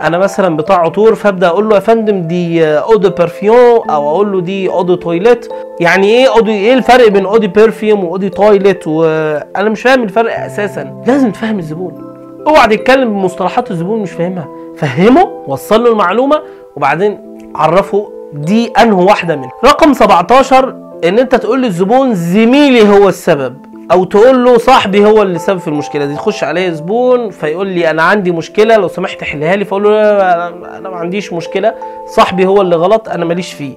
أنا 0.00 0.18
مثلا 0.18 0.56
بتاع 0.56 0.76
عطور 0.80 1.14
فأبدأ 1.14 1.46
أقول 1.46 1.68
له 1.68 1.74
يا 1.74 1.80
فندم 1.80 2.22
دي 2.22 2.64
eau 2.66 2.92
de 2.92 3.10
parfum 3.10 3.90
أو 3.90 4.10
أقول 4.10 4.32
له 4.32 4.40
دي 4.40 4.68
eau 4.68 4.84
de 4.84 4.94
toilette 4.94 5.48
يعني 5.80 6.06
إيه 6.06 6.28
eau 6.28 6.41
de 6.41 6.50
إيه 6.50 6.74
الفرق 6.74 7.08
بين 7.08 7.24
eau 7.26 7.38
de 7.38 7.46
parfum 7.46 8.04
و 8.04 8.08
eau 8.08 8.20
de 8.20 8.28
toilette 8.28 8.86
وأنا 8.86 9.68
مش 9.68 9.82
فاهم 9.82 10.02
الفرق 10.02 10.44
أساسا. 10.44 11.02
لازم 11.06 11.30
تفهم 11.30 11.58
الزبون. 11.58 12.14
أوعى 12.46 12.76
تتكلم 12.76 13.08
بمصطلحات 13.08 13.70
الزبون 13.70 13.98
مش 13.98 14.10
فاهمها. 14.10 14.48
فهمه 14.76 15.30
وصل 15.46 15.84
له 15.84 15.92
المعلومة 15.92 16.42
وبعدين 16.76 17.38
عرفه 17.54 18.10
دي 18.32 18.66
أنه 18.66 19.00
واحدة 19.00 19.36
منهم. 19.36 19.50
رقم 19.64 19.92
17 19.92 20.74
إن 21.04 21.18
أنت 21.18 21.34
تقول 21.34 21.62
للزبون 21.62 22.14
زميلي 22.14 22.88
هو 22.88 23.08
السبب. 23.08 23.56
أو 23.92 24.04
تقول 24.04 24.44
له 24.44 24.58
صاحبي 24.58 25.04
هو 25.06 25.22
اللي 25.22 25.38
سبب 25.38 25.58
في 25.58 25.68
المشكلة 25.68 26.04
دي 26.06 26.14
تخش 26.14 26.44
عليه 26.44 26.70
زبون 26.70 27.30
فيقول 27.30 27.66
لي 27.66 27.90
أنا 27.90 28.02
عندي 28.02 28.30
مشكلة 28.32 28.76
لو 28.76 28.88
سمحت 28.88 29.24
حلها 29.24 29.56
لي 29.56 29.64
فأقول 29.64 29.82
له 29.84 29.90
لا 29.90 30.48
أنا 30.78 30.88
ما 30.90 30.96
عنديش 30.96 31.32
مشكلة 31.32 31.74
صاحبي 32.06 32.46
هو 32.46 32.60
اللي 32.60 32.76
غلط 32.76 33.08
أنا 33.08 33.24
ماليش 33.24 33.52
فيه. 33.52 33.74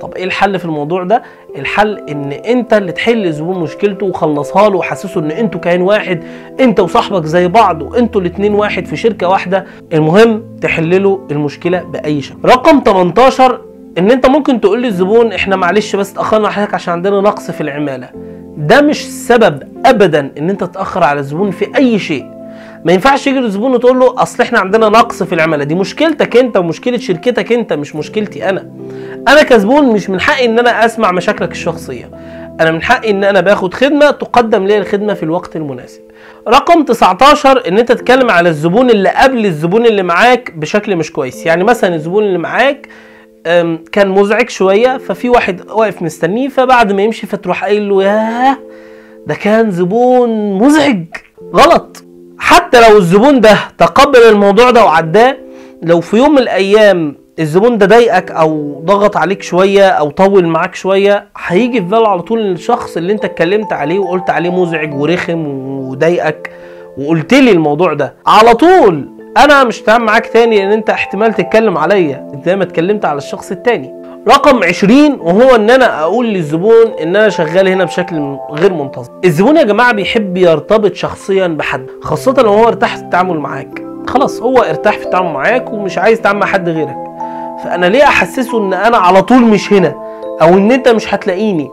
طب 0.00 0.14
إيه 0.14 0.24
الحل 0.24 0.58
في 0.58 0.64
الموضوع 0.64 1.04
ده؟ 1.04 1.22
الحل 1.56 1.98
إن 2.08 2.32
أنت 2.32 2.72
اللي 2.74 2.92
تحل 2.92 3.26
الزبون 3.26 3.58
مشكلته 3.58 4.06
وخلصها 4.06 4.68
له 4.68 4.76
وحسسه 4.78 5.20
إن 5.20 5.30
أنتوا 5.30 5.60
كيان 5.60 5.82
واحد 5.82 6.24
أنت 6.60 6.80
وصاحبك 6.80 7.24
زي 7.24 7.48
بعض 7.48 7.82
وأنتوا 7.82 8.20
الاتنين 8.20 8.54
واحد 8.54 8.86
في 8.86 8.96
شركة 8.96 9.28
واحدة 9.28 9.64
المهم 9.92 10.42
تحل 10.60 11.02
له 11.02 11.20
المشكلة 11.30 11.78
بأي 11.82 12.20
شكل. 12.22 12.38
رقم 12.44 12.82
18 12.84 13.60
إن 13.98 14.10
أنت 14.10 14.26
ممكن 14.26 14.60
تقول 14.60 14.82
للزبون 14.82 15.32
إحنا 15.32 15.56
معلش 15.56 15.96
بس 15.96 16.12
اتاخرنا 16.12 16.48
حضرتك 16.50 16.74
عشان 16.74 16.92
عندنا 16.92 17.20
نقص 17.20 17.50
في 17.50 17.60
العمالة. 17.60 18.08
ده 18.56 18.80
مش 18.80 19.04
سبب 19.10 19.62
ابدا 19.86 20.32
إن 20.38 20.50
أنت 20.50 20.64
تتاخر 20.64 21.02
على 21.04 21.20
الزبون 21.20 21.50
في 21.50 21.76
أي 21.76 21.98
شيء. 21.98 22.26
ما 22.84 22.92
ينفعش 22.92 23.26
يجي 23.26 23.38
للزبون 23.40 23.72
وتقول 23.74 23.98
له 23.98 24.22
أصل 24.22 24.42
إحنا 24.42 24.58
عندنا 24.58 24.88
نقص 24.88 25.22
في 25.22 25.34
العمالة. 25.34 25.64
دي 25.64 25.74
مشكلتك 25.74 26.36
أنت 26.36 26.56
ومشكلة 26.56 26.98
شركتك 26.98 27.52
أنت 27.52 27.72
مش 27.72 27.96
مشكلتي 27.96 28.48
أنا. 28.48 28.70
أنا 29.28 29.42
كزبون 29.42 29.86
مش 29.92 30.10
من 30.10 30.20
حقي 30.20 30.44
إن 30.44 30.58
أنا 30.58 30.84
أسمع 30.84 31.12
مشاكلك 31.12 31.52
الشخصية. 31.52 32.10
أنا 32.60 32.70
من 32.70 32.82
حقي 32.82 33.10
إن 33.10 33.24
أنا 33.24 33.40
باخد 33.40 33.74
خدمة 33.74 34.10
تقدم 34.10 34.66
لي 34.66 34.78
الخدمة 34.78 35.14
في 35.14 35.22
الوقت 35.22 35.56
المناسب. 35.56 36.00
رقم 36.48 36.84
19 36.84 37.68
إن 37.68 37.78
أنت 37.78 37.92
تتكلم 37.92 38.30
على 38.30 38.48
الزبون 38.48 38.90
اللي 38.90 39.08
قبل 39.08 39.46
الزبون 39.46 39.86
اللي 39.86 40.02
معاك 40.02 40.52
بشكل 40.56 40.96
مش 40.96 41.12
كويس. 41.12 41.46
يعني 41.46 41.64
مثلا 41.64 41.94
الزبون 41.94 42.24
اللي 42.24 42.38
معاك 42.38 42.88
كان 43.92 44.08
مزعج 44.08 44.48
شوية 44.50 44.96
ففي 44.98 45.28
واحد 45.28 45.70
واقف 45.70 46.02
مستنيه 46.02 46.48
فبعد 46.48 46.92
ما 46.92 47.02
يمشي 47.02 47.26
فتروح 47.26 47.64
قايل 47.64 47.88
له 47.88 48.02
ياه 48.04 48.56
ده 49.26 49.34
كان 49.34 49.70
زبون 49.70 50.52
مزعج. 50.58 51.04
غلط. 51.54 52.04
حتى 52.38 52.88
لو 52.90 52.98
الزبون 52.98 53.40
ده 53.40 53.56
تقبل 53.78 54.18
الموضوع 54.18 54.70
ده 54.70 54.84
وعداه 54.84 55.36
لو 55.82 56.00
في 56.00 56.16
يوم 56.16 56.32
من 56.32 56.38
الأيام 56.38 57.16
الزبون 57.38 57.78
ده 57.78 57.86
ضايقك 57.86 58.30
أو 58.30 58.80
ضغط 58.84 59.16
عليك 59.16 59.42
شوية 59.42 59.88
أو 59.88 60.10
طول 60.10 60.46
معاك 60.46 60.74
شوية 60.74 61.28
هيجي 61.46 61.80
في 61.80 61.86
باله 61.86 62.08
على 62.08 62.22
طول 62.22 62.40
الشخص 62.40 62.96
اللي 62.96 63.12
أنت 63.12 63.24
اتكلمت 63.24 63.72
عليه 63.72 63.98
وقلت 63.98 64.30
عليه 64.30 64.50
مزعج 64.50 64.94
ورخم 64.94 65.46
وضايقك 65.88 66.50
وقلت 66.98 67.34
لي 67.34 67.50
الموضوع 67.50 67.92
ده. 67.94 68.14
على 68.26 68.54
طول. 68.54 69.08
أنا 69.36 69.64
مش 69.64 69.82
هتعامل 69.82 70.04
معاك 70.04 70.26
تاني 70.26 70.58
لأن 70.58 70.72
أنت 70.72 70.90
احتمال 70.90 71.34
تتكلم 71.34 71.78
عليا 71.78 72.28
زي 72.44 72.56
ما 72.56 72.62
اتكلمت 72.64 73.04
على 73.04 73.18
الشخص 73.18 73.50
التاني. 73.50 73.94
رقم 74.28 74.64
20 74.64 75.20
وهو 75.20 75.54
إن 75.54 75.70
أنا 75.70 76.00
أقول 76.00 76.26
للزبون 76.26 76.86
إن 77.02 77.16
أنا 77.16 77.28
شغال 77.28 77.68
هنا 77.68 77.84
بشكل 77.84 78.36
غير 78.50 78.72
منتظم. 78.72 79.12
الزبون 79.24 79.56
يا 79.56 79.62
جماعة 79.62 79.92
بيحب 79.92 80.36
يرتبط 80.36 80.94
شخصيا 80.94 81.46
بحد 81.46 81.86
خاصة 82.02 82.34
لو 82.42 82.52
هو 82.52 82.68
ارتاح 82.68 82.96
في 82.96 83.02
التعامل 83.02 83.38
معاك. 83.38 83.82
خلاص 84.08 84.42
هو 84.42 84.58
ارتاح 84.58 84.98
في 84.98 85.04
التعامل 85.04 85.30
معاك 85.32 85.72
ومش 85.72 85.98
عايز 85.98 86.18
يتعامل 86.18 86.40
مع 86.40 86.46
حد 86.46 86.68
غيرك. 86.68 86.96
فأنا 87.64 87.86
ليه 87.86 88.04
أحسسه 88.04 88.58
إن 88.58 88.72
أنا 88.74 88.96
على 88.96 89.22
طول 89.22 89.42
مش 89.42 89.72
هنا؟ 89.72 89.94
أو 90.42 90.48
إن 90.48 90.72
أنت 90.72 90.88
مش 90.88 91.14
هتلاقيني؟ 91.14 91.70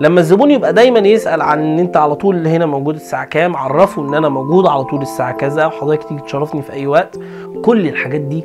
لما 0.00 0.20
الزبون 0.20 0.50
يبقى 0.50 0.72
دايما 0.72 0.98
يسأل 0.98 1.42
عن 1.42 1.58
ان 1.62 1.78
إنت 1.78 1.96
على 1.96 2.14
طول 2.14 2.46
هنا 2.46 2.66
موجود 2.66 2.94
الساعة 2.94 3.24
كام 3.24 3.56
عرفه 3.56 4.02
إن 4.02 4.14
أنا 4.14 4.28
موجود 4.28 4.66
على 4.66 4.84
طول 4.84 5.02
الساعة 5.02 5.32
كذا 5.32 5.66
وحضرتك 5.66 6.08
تيجي 6.08 6.20
تشرفني 6.20 6.62
في 6.62 6.72
أي 6.72 6.86
وقت. 6.86 7.18
كل 7.64 7.88
الحاجات 7.88 8.20
دي 8.20 8.42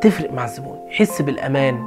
تفرق 0.00 0.32
مع 0.32 0.44
الزبون 0.44 0.76
يحس 0.90 1.22
بالأمان. 1.22 1.82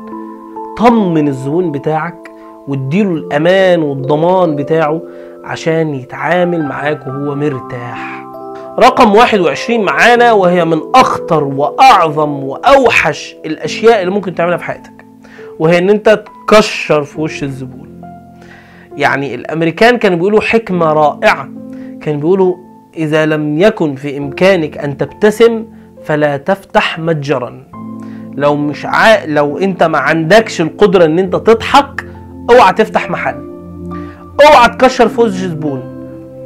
طمن 0.77 1.27
الزبون 1.27 1.71
بتاعك 1.71 2.31
واديله 2.67 3.12
الأمان 3.12 3.81
والضمان 3.83 4.55
بتاعه 4.55 5.01
عشان 5.43 5.95
يتعامل 5.95 6.63
معاك 6.65 7.07
وهو 7.07 7.35
مرتاح. 7.35 8.25
رقم 8.79 9.15
21 9.15 9.81
معانا 9.81 10.31
وهي 10.31 10.65
من 10.65 10.79
أخطر 10.95 11.43
وأعظم 11.43 12.43
وأوحش 12.43 13.35
الأشياء 13.45 14.00
اللي 14.01 14.12
ممكن 14.12 14.35
تعملها 14.35 14.57
في 14.57 14.63
حياتك 14.63 15.05
وهي 15.59 15.77
إن 15.77 15.89
أنت 15.89 16.24
تكشر 16.47 17.03
في 17.03 17.21
وش 17.21 17.43
الزبون. 17.43 17.94
يعني 18.97 19.35
الأمريكان 19.35 19.97
كانوا 19.97 20.17
بيقولوا 20.17 20.41
حكمة 20.41 20.93
رائعة. 20.93 21.49
كانوا 22.01 22.19
بيقولوا 22.19 22.55
إذا 22.97 23.25
لم 23.25 23.59
يكن 23.59 23.95
في 23.95 24.17
إمكانك 24.17 24.77
أن 24.77 24.97
تبتسم 24.97 25.65
فلا 26.03 26.37
تفتح 26.37 26.99
متجرا. 26.99 27.63
لو 28.33 28.55
مش 28.55 28.85
عا... 28.85 29.25
لو 29.25 29.57
أنت 29.57 29.83
ما 29.83 29.97
عندكش 29.97 30.61
القدرة 30.61 31.05
إن 31.05 31.19
أنت 31.19 31.35
تضحك 31.35 32.05
أوعى 32.51 32.73
تفتح 32.73 33.09
محل. 33.09 33.35
أوعى 34.45 34.69
تكشر 34.69 35.07
في 35.07 35.21
وش 35.21 35.29
زبون. 35.29 35.95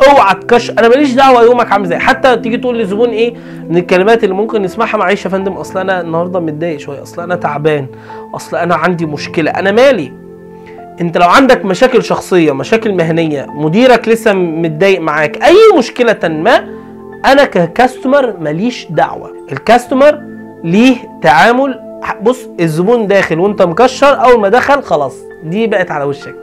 أوعى 0.10 0.36
تكشر 0.36 0.74
أنا 0.80 0.88
ماليش 0.88 1.14
دعوة 1.14 1.44
يومك 1.44 1.72
عامل 1.72 1.86
إزاي. 1.86 2.00
حتى 2.00 2.36
تيجي 2.38 2.58
تقول 2.58 2.78
للزبون 2.78 3.10
إيه؟ 3.10 3.34
من 3.70 3.78
الكلمات 3.78 4.24
اللي 4.24 4.36
ممكن 4.36 4.62
نسمعها 4.62 4.98
معلش 4.98 5.26
يا 5.26 5.30
فندم. 5.30 5.54
أصل 5.54 5.80
أنا 5.80 6.02
النهارده 6.02 6.40
متضايق 6.40 6.80
شوية. 6.80 7.02
أصل 7.02 7.22
أنا 7.22 7.36
تعبان. 7.36 7.88
أصل 8.36 8.58
أنا 8.58 8.76
عندي 8.76 9.06
مشكلة. 9.06 9.52
أنا 9.52 9.72
مالي؟ 9.72 10.29
انت 11.02 11.18
لو 11.18 11.28
عندك 11.28 11.66
مشاكل 11.66 12.04
شخصية 12.04 12.52
مشاكل 12.52 12.94
مهنية 12.94 13.46
مديرك 13.50 14.08
لسه 14.08 14.34
متضايق 14.34 15.02
معاك 15.02 15.44
أي 15.44 15.56
مشكلة 15.78 16.20
ما 16.24 16.68
أنا 17.26 17.46
ككاستمر 17.46 18.38
ماليش 18.40 18.88
دعوة. 18.90 19.32
الكاستمر 19.52 20.20
ليه 20.64 20.96
تعامل 21.22 21.80
بص 22.22 22.48
الزبون 22.60 23.08
داخل 23.08 23.40
وانت 23.40 23.62
مكشر 23.62 24.24
أول 24.24 24.40
ما 24.40 24.50
دخل 24.50 24.84
خلاص 24.84 25.16
دي 25.44 25.68
بقت 25.68 25.92
على 25.92 26.04
وشك. 26.04 26.36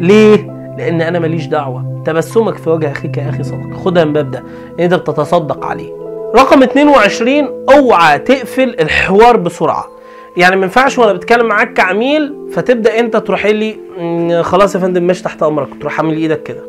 ليه؟ 0.00 0.36
لأن 0.78 1.00
أنا 1.00 1.18
ماليش 1.18 1.46
دعوة. 1.46 2.02
تبسمك 2.06 2.56
في 2.56 2.70
وجه 2.70 2.90
أخيك 2.90 3.16
يا 3.16 3.28
أخي 3.30 3.42
صدقه 3.42 3.74
خدها 3.84 4.04
من 4.04 4.12
باب 4.12 4.30
ده. 4.30 4.42
انت 4.80 4.94
بتتصدق 4.94 5.64
عليه. 5.66 5.92
رقم 6.36 6.62
22 6.62 7.48
أوعى 7.74 8.18
تقفل 8.18 8.76
الحوار 8.80 9.36
بسرعة. 9.36 9.93
يعني 10.36 10.56
ما 10.56 10.62
ينفعش 10.62 10.98
وأنا 10.98 11.12
بتكلم 11.12 11.46
معاك 11.46 11.72
كعميل 11.72 12.34
فتبدأ 12.52 12.98
انت 13.00 13.16
تروح 13.16 13.46
لي 13.46 13.76
"مم، 13.98 14.42
خلاص 14.42 14.74
يا 14.74 14.80
فندم 14.80 15.02
ماشي 15.02 15.22
تحت 15.22 15.42
أمرك. 15.42 15.68
تروح 15.80 15.98
عامل 16.00 16.16
إيدك 16.16 16.42
كده. 16.42 16.60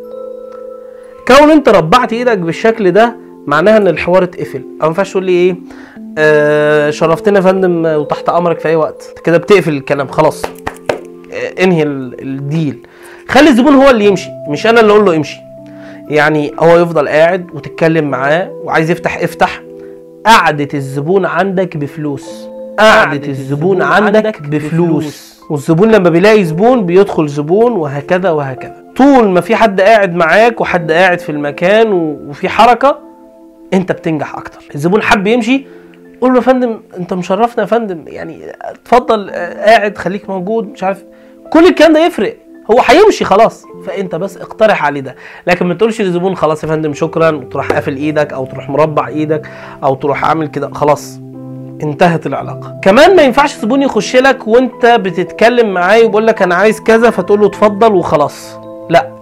كون 1.27 1.51
انت 1.51 1.69
ربعت 1.69 2.13
إيدك 2.13 2.37
بالشكل 2.37 2.91
ده 2.91 3.15
معناها 3.47 3.77
ان 3.77 3.87
الحوار 3.87 4.23
اتقفل. 4.23 4.57
أو 4.59 4.79
ما 4.79 4.85
ينفعش 4.87 5.11
تقول 5.11 5.23
لي 5.25 5.31
إيه 5.31 5.55
آه 6.17 6.89
شرفتنا 6.89 7.35
يا 7.39 7.43
فندم 7.43 7.85
وتحت 7.85 8.29
أمرك 8.29 8.59
في 8.59 8.67
أي 8.67 8.75
وقت. 8.75 9.19
كده 9.23 9.37
بتقفل 9.37 9.73
الكلام 9.73 10.07
خلاص. 10.07 10.45
آه 10.45 11.63
انهي 11.63 11.83
ال- 11.83 12.21
الديل. 12.21 12.87
خلي 13.27 13.49
الزبون 13.49 13.73
هو 13.73 13.89
اللي 13.89 14.05
يمشي 14.05 14.29
مش 14.49 14.67
أنا 14.67 14.79
اللي 14.81 14.91
أقول 14.91 15.05
له 15.05 15.15
امشي. 15.15 15.37
يعني 16.09 16.51
هو 16.59 16.77
يفضل 16.77 17.07
قاعد 17.07 17.47
وتتكلم 17.53 18.09
معاه 18.11 18.49
وعايز 18.63 18.91
يفتح 18.91 19.17
افتح 19.23 19.61
قعدة 20.25 20.67
الزبون 20.73 21.25
عندك 21.25 21.77
بفلوس. 21.77 22.47
قعدة 22.79 23.27
الزبون 23.27 23.81
عندك 23.81 24.41
بفلوس. 24.41 25.35
والزبون 25.49 25.91
لما 25.91 26.09
بيلاقي 26.09 26.43
زبون 26.43 26.85
بيدخل 26.85 27.27
زبون 27.27 27.71
وهكذا 27.71 28.29
وهكذا. 28.29 28.83
طول 28.95 29.29
ما 29.29 29.41
في 29.41 29.55
حد 29.55 29.81
قاعد 29.81 30.15
معاك 30.15 30.61
وحد 30.61 30.91
قاعد 30.91 31.19
في 31.19 31.31
المكان 31.31 31.91
وفي 32.27 32.49
حركة 32.49 32.99
انت 33.73 33.91
بتنجح 33.91 34.35
أكتر. 34.35 34.59
الزبون 34.75 35.01
حب 35.01 35.27
يمشي. 35.27 35.65
قول 36.21 36.31
له 36.31 36.37
يا 36.37 36.41
فندم 36.41 36.79
انت 36.97 37.13
مشرفنا 37.13 37.63
يا 37.63 37.67
فندم. 37.67 38.03
يعني 38.07 38.39
اتفضل 38.61 39.29
قاعد 39.31 39.97
خليك 39.97 40.29
موجود 40.29 40.67
مش 40.67 40.83
عارف. 40.83 41.03
كل 41.49 41.67
الكلام 41.67 41.93
ده 41.93 42.05
يفرق. 42.05 42.37
هو 42.71 42.81
هيمشي 42.85 43.25
خلاص. 43.25 43.65
فانت 43.87 44.15
بس 44.15 44.37
اقترح 44.37 44.85
عليه 44.85 45.01
ده. 45.01 45.15
لكن 45.47 45.65
ما 45.65 45.73
تقولش 45.73 46.01
للزبون 46.01 46.35
خلاص 46.35 46.63
يا 46.63 46.69
فندم 46.69 46.93
شكرا. 46.93 47.31
وتروح 47.31 47.71
قافل 47.71 47.95
إيدك 47.95 48.33
أو 48.33 48.45
تروح 48.45 48.69
مربع 48.69 49.07
إيدك 49.07 49.49
أو 49.83 49.95
تروح 49.95 50.25
عامل 50.25 50.47
كده. 50.47 50.69
خلاص. 50.73 51.19
انتهت 51.83 52.25
العلاقة. 52.27 52.79
كمان 52.81 53.15
ما 53.15 53.23
ينفعش 53.23 53.55
زبون 53.55 53.81
يخش 53.81 54.15
لك 54.15 54.47
وانت 54.47 54.85
بتتكلم 54.85 55.73
معاه 55.73 55.97
ويقول 55.99 56.27
لك 56.27 56.41
أنا 56.41 56.55
عايز 56.55 56.81
كذا 56.81 57.09
فتقول 57.09 57.39
له 57.39 57.47
اتفضل 57.47 57.93
وخلاص. 57.93 58.59
لا. 58.89 59.15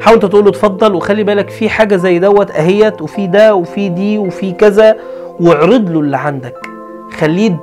حاول 0.00 0.14
انت 0.14 0.26
تقول 0.26 0.44
له 0.44 0.50
اتفضل 0.50 0.94
وخلي 0.94 1.22
بالك 1.24 1.50
في 1.50 1.68
حاجة 1.68 1.96
زي 1.96 2.18
دوت 2.18 2.50
اهيت 2.50 3.02
وفي 3.02 3.26
ده 3.26 3.54
وفي 3.54 3.88
دي 3.88 4.18
وفي 4.18 4.52
كذا 4.52 4.96
واعرض 5.40 5.90
له 5.90 6.00
اللي 6.00 6.16
عندك. 6.16 6.54
خليه 7.18 7.60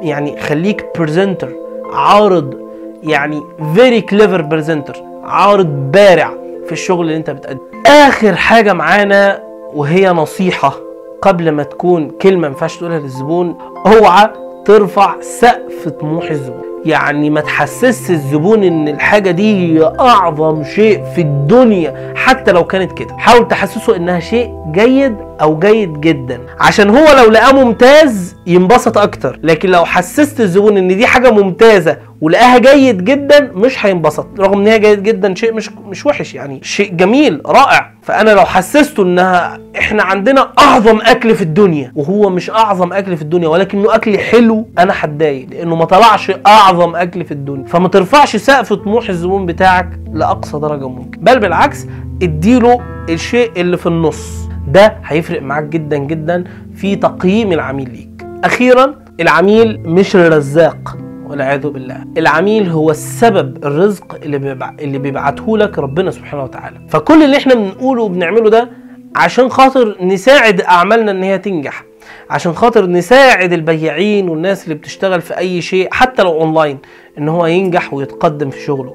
يعني 0.00 0.40
خليك 0.40 0.86
برزنتر 0.98 1.48
عارض 1.92 2.54
يعني 3.02 3.42
very 3.74 4.00
clever 4.00 4.42
presenter 4.42 4.96
عارض 5.24 5.66
بارع 5.66 6.30
في 6.66 6.72
الشغل 6.72 7.00
اللي 7.06 7.16
انت 7.16 7.30
بتقدمه. 7.30 7.60
آخر 7.86 8.34
حاجة 8.36 8.72
معانا 8.72 9.42
وهي 9.74 10.10
نصيحة. 10.10 10.83
قبل 11.24 11.50
ما 11.50 11.62
تكون 11.62 12.10
كلمة 12.10 12.40
ما 12.40 12.46
ينفعش 12.46 12.76
تقولها 12.76 12.98
للزبون 12.98 13.58
أوعى 13.86 14.30
ترفع 14.64 15.20
سقف 15.20 15.88
طموح 15.88 16.30
الزبون. 16.30 16.73
يعني 16.84 17.30
ما 17.30 17.40
تحسسش 17.40 18.10
الزبون 18.10 18.62
إن 18.62 18.88
الحاجة 18.88 19.30
دي 19.30 19.78
هي 19.78 19.92
أعظم 20.00 20.64
شيء 20.64 21.04
في 21.14 21.20
الدنيا 21.20 22.12
حتى 22.16 22.52
لو 22.52 22.64
كانت 22.64 22.92
كده. 22.92 23.16
حاول 23.18 23.48
تحسسه 23.48 23.96
إنها 23.96 24.20
شيء 24.20 24.50
جيد 24.72 25.16
أو 25.40 25.58
جيد 25.58 26.00
جدا. 26.00 26.40
عشان 26.60 26.90
هو 26.90 27.06
لو 27.18 27.30
لقاه 27.30 27.52
ممتاز 27.52 28.36
ينبسط 28.46 28.98
أكتر. 28.98 29.38
لكن 29.42 29.70
لو 29.70 29.84
حسست 29.84 30.40
الزبون 30.40 30.76
إن 30.76 30.88
دي 30.88 31.06
حاجة 31.06 31.30
ممتازة 31.30 31.96
ولقاها 32.20 32.58
جيد 32.58 33.04
جدا 33.04 33.50
مش 33.54 33.86
هينبسط. 33.86 34.26
رغم 34.38 34.60
إن 34.60 34.66
هي 34.66 34.78
جيد 34.78 35.02
جدا 35.02 35.34
شيء 35.34 35.52
مش 35.52 35.70
مش 35.88 36.06
وحش 36.06 36.34
يعني. 36.34 36.60
شيء 36.62 36.92
جميل 36.92 37.40
رائع. 37.46 37.94
فأنا 38.02 38.30
لو 38.30 38.44
حسسته 38.44 39.02
إنها 39.02 39.58
إحنا 39.78 40.02
عندنا 40.02 40.52
أعظم 40.58 40.98
أكل 41.00 41.34
في 41.34 41.42
الدنيا 41.42 41.92
وهو 41.96 42.30
مش 42.30 42.50
أعظم 42.50 42.92
أكل 42.92 43.16
في 43.16 43.22
الدنيا 43.22 43.48
ولكنه 43.48 43.94
أكل 43.94 44.18
حلو 44.18 44.68
أنا 44.78 44.92
هتضايق. 45.00 45.46
لأنه 45.50 45.76
ما 45.76 45.84
طلعش 45.84 46.32
أعظم 46.46 46.73
أكل 46.80 47.24
في 47.24 47.32
الدنيا. 47.32 47.66
فما 47.66 47.88
ترفعش 47.88 48.36
سقف 48.36 48.72
طموح 48.72 49.08
الزبون 49.08 49.46
بتاعك 49.46 50.00
لأقصى 50.12 50.58
درجة 50.58 50.88
ممكن. 50.88 51.20
بل 51.20 51.38
بالعكس 51.40 51.86
اديله 52.22 52.80
الشيء 53.08 53.50
اللي 53.56 53.76
في 53.76 53.86
النص. 53.86 54.48
ده 54.68 54.96
هيفرق 55.04 55.42
معاك 55.42 55.64
جدا 55.64 55.96
جدا 55.96 56.44
في 56.74 56.96
تقييم 56.96 57.52
العميل 57.52 57.90
ليك. 57.90 58.26
أخيرا 58.44 58.94
العميل 59.20 59.80
مش 59.80 60.16
الرزاق 60.16 60.98
والعياذ 61.26 61.68
بالله. 61.68 62.04
العميل 62.18 62.68
هو 62.68 62.90
السبب 62.90 63.64
الرزق 63.64 64.18
اللي 64.22 64.38
بيبع... 64.38 64.72
اللي 64.80 64.98
بيبعته 64.98 65.58
لك 65.58 65.78
ربنا 65.78 66.10
سبحانه 66.10 66.42
وتعالى. 66.42 66.80
فكل 66.88 67.22
اللي 67.22 67.36
إحنا 67.36 67.54
بنقوله 67.54 68.02
وبنعمله 68.02 68.50
ده 68.50 68.70
عشان 69.16 69.48
خاطر 69.48 69.96
نساعد 70.04 70.60
أعمالنا 70.60 71.10
إن 71.10 71.22
هي 71.22 71.38
تنجح. 71.38 71.84
عشان 72.30 72.52
خاطر 72.52 72.86
نساعد 72.86 73.52
البياعين 73.52 74.28
والناس 74.28 74.64
اللي 74.64 74.74
بتشتغل 74.74 75.20
في 75.20 75.38
أي 75.38 75.62
شيء 75.62 75.88
حتى 75.92 76.22
لو 76.22 76.40
أونلاين 76.40 76.78
إن 77.18 77.28
هو 77.28 77.46
ينجح 77.46 77.94
ويتقدم 77.94 78.50
في 78.50 78.60
شغله. 78.60 78.94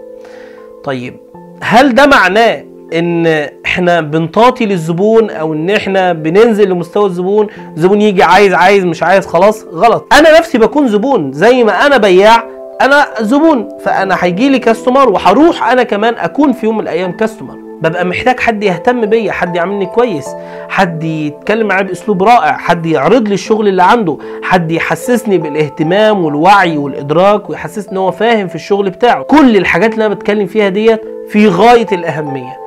طيب 0.83 1.19
هل 1.61 1.95
ده 1.95 2.05
معناه 2.05 2.63
إن 2.93 3.27
إحنا 3.65 4.01
بنطاطي 4.01 4.65
للزبون 4.65 5.29
أو 5.29 5.53
إن 5.53 5.69
إحنا 5.69 6.13
بننزل 6.13 6.69
لمستوى 6.69 7.05
الزبون 7.05 7.47
الزبون 7.77 8.01
يجي 8.01 8.23
عايز 8.23 8.53
عايز 8.53 8.85
مش 8.85 9.03
عايز 9.03 9.25
خلاص 9.25 9.63
غلط. 9.63 10.13
أنا 10.13 10.39
نفسي 10.39 10.57
بكون 10.57 10.87
زبون. 10.87 11.31
زي 11.33 11.63
ما 11.63 11.85
أنا 11.85 11.97
بياع 11.97 12.43
أنا 12.81 13.05
زبون. 13.21 13.67
فأنا 13.79 14.17
هيجي 14.19 14.49
لي 14.49 14.59
كاستمر 14.59 15.09
وهروح 15.09 15.71
أنا 15.71 15.83
كمان 15.83 16.13
أكون 16.13 16.53
في 16.53 16.65
يوم 16.65 16.77
من 16.77 16.83
الأيام 16.83 17.11
كاستمر 17.11 17.58
ببقى 17.81 18.05
محتاج 18.05 18.39
حد 18.39 18.63
يهتم 18.63 19.05
بيا 19.05 19.31
حد 19.31 19.55
يعاملني 19.55 19.85
كويس 19.85 20.29
حد 20.69 21.03
يتكلم 21.03 21.67
معايا 21.67 21.83
بأسلوب 21.83 22.23
رائع 22.23 22.57
حد 22.57 22.85
يعرض 22.85 23.27
لي 23.27 23.33
الشغل 23.33 23.67
اللي 23.67 23.83
عنده 23.83 24.17
حد 24.43 24.71
يحسسني 24.71 25.37
بالاهتمام 25.37 26.25
والوعي 26.25 26.77
والإدراك 26.77 27.49
ويحسسني 27.49 27.91
إن 27.91 27.97
هو 27.97 28.11
فاهم 28.11 28.47
في 28.47 28.55
الشغل 28.55 28.89
بتاعه. 28.89 29.23
كل 29.23 29.57
الحاجات 29.57 29.93
اللي 29.93 30.05
أنا 30.05 30.13
بتكلم 30.13 30.47
فيها 30.47 30.69
ديت 30.69 31.01
في 31.29 31.47
غاية 31.47 31.87
الأهمية. 31.91 32.57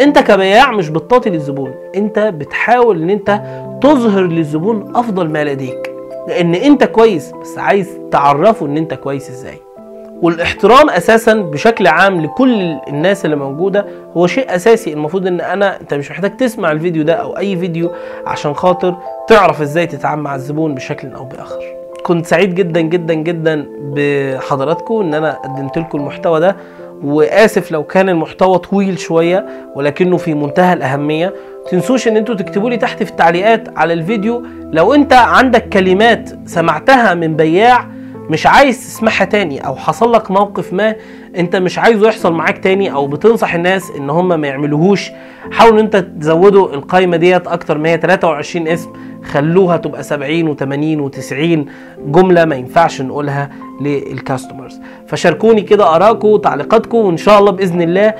أنت 0.00 0.18
كبياع 0.18 0.70
مش 0.72 0.88
بتطاطي 0.88 1.30
للزبون 1.30 1.74
أنت 1.96 2.18
بتحاول 2.18 3.02
إن 3.02 3.10
أنت 3.10 3.40
تظهر 3.82 4.22
للزبون 4.22 4.92
أفضل 4.96 5.28
ما 5.28 5.44
لديك 5.44 5.92
لأن 6.28 6.54
أنت 6.54 6.84
كويس 6.84 7.32
بس 7.32 7.58
عايز 7.58 7.88
تعرفه 8.10 8.66
إن 8.66 8.76
أنت 8.76 8.94
كويس 8.94 9.30
إزاي. 9.30 9.58
والاحترام 10.22 10.90
أساسا 10.90 11.34
بشكل 11.34 11.86
عام 11.86 12.20
لكل 12.20 12.76
الناس 12.88 13.24
اللي 13.24 13.36
موجودة 13.36 13.86
هو 14.16 14.26
شيء 14.26 14.54
أساسي. 14.54 14.92
المفروض 14.92 15.26
إن 15.26 15.40
أنا 15.40 15.80
أنت 15.80 15.94
مش 15.94 16.10
محتاج 16.10 16.36
تسمع 16.36 16.72
الفيديو 16.72 17.02
ده 17.02 17.12
أو 17.12 17.38
أي 17.38 17.56
فيديو 17.56 17.92
عشان 18.26 18.54
خاطر 18.54 18.96
تعرف 19.28 19.60
إزاي 19.62 19.86
تتعامل 19.86 20.22
مع 20.22 20.34
الزبون 20.34 20.74
بشكل 20.74 21.08
أو 21.12 21.24
بآخر. 21.24 21.62
كنت 22.02 22.26
سعيد 22.26 22.54
جدا 22.54 22.80
جدا 22.80 23.14
جدا 23.14 23.66
بحضراتكم 23.82 24.94
إن 25.00 25.14
أنا 25.14 25.32
قدمت 25.32 25.78
لكم 25.78 25.98
المحتوى 25.98 26.40
ده. 26.40 26.56
وآسف 27.04 27.72
لو 27.72 27.84
كان 27.84 28.08
المحتوى 28.08 28.58
طويل 28.58 28.98
شوية 28.98 29.46
ولكنه 29.74 30.16
في 30.16 30.34
منتهى 30.34 30.72
الأهمية. 30.72 31.34
تنسوش 31.70 32.08
إن 32.08 32.16
أنتوا 32.16 32.34
تكتبوا 32.34 32.70
لي 32.70 32.76
تحت 32.76 33.02
في 33.02 33.10
التعليقات 33.10 33.78
على 33.78 33.92
الفيديو 33.92 34.42
لو 34.72 34.94
أنت 34.94 35.12
عندك 35.12 35.68
كلمات 35.68 36.30
سمعتها 36.46 37.14
من 37.14 37.36
بياع 37.36 37.86
مش 38.32 38.46
عايز 38.46 38.78
تسمعها 38.78 39.24
تاني 39.24 39.66
أو 39.66 39.76
حصل 39.76 40.12
لك 40.12 40.30
موقف 40.30 40.72
ما 40.72 40.94
أنت 41.36 41.56
مش 41.56 41.78
عايزه 41.78 42.08
يحصل 42.08 42.32
معاك 42.32 42.58
تاني 42.58 42.92
أو 42.92 43.06
بتنصح 43.06 43.54
الناس 43.54 43.90
إن 43.98 44.10
هم 44.10 44.40
ما 44.40 44.46
يعملوهوش 44.48 45.10
حاول 45.50 45.72
إن 45.72 45.78
أنت 45.78 45.96
تزودوا 45.96 46.74
القايمة 46.74 47.16
ديت 47.16 47.46
أكتر 47.46 47.78
ما 47.78 47.88
هي 47.88 47.98
23 47.98 48.68
اسم 48.68 48.90
خلوها 49.24 49.76
تبقى 49.76 50.02
70 50.02 50.56
و80 50.56 51.10
و90 51.14 51.68
جملة 52.06 52.44
ما 52.44 52.54
ينفعش 52.56 53.00
نقولها 53.00 53.50
للكاستمرز 53.80 54.80
فشاركوني 55.06 55.60
كده 55.62 55.96
آرائكم 55.96 56.28
وتعليقاتكم 56.28 56.98
وإن 56.98 57.16
شاء 57.16 57.38
الله 57.38 57.52
بإذن 57.52 57.82
الله 57.82 58.14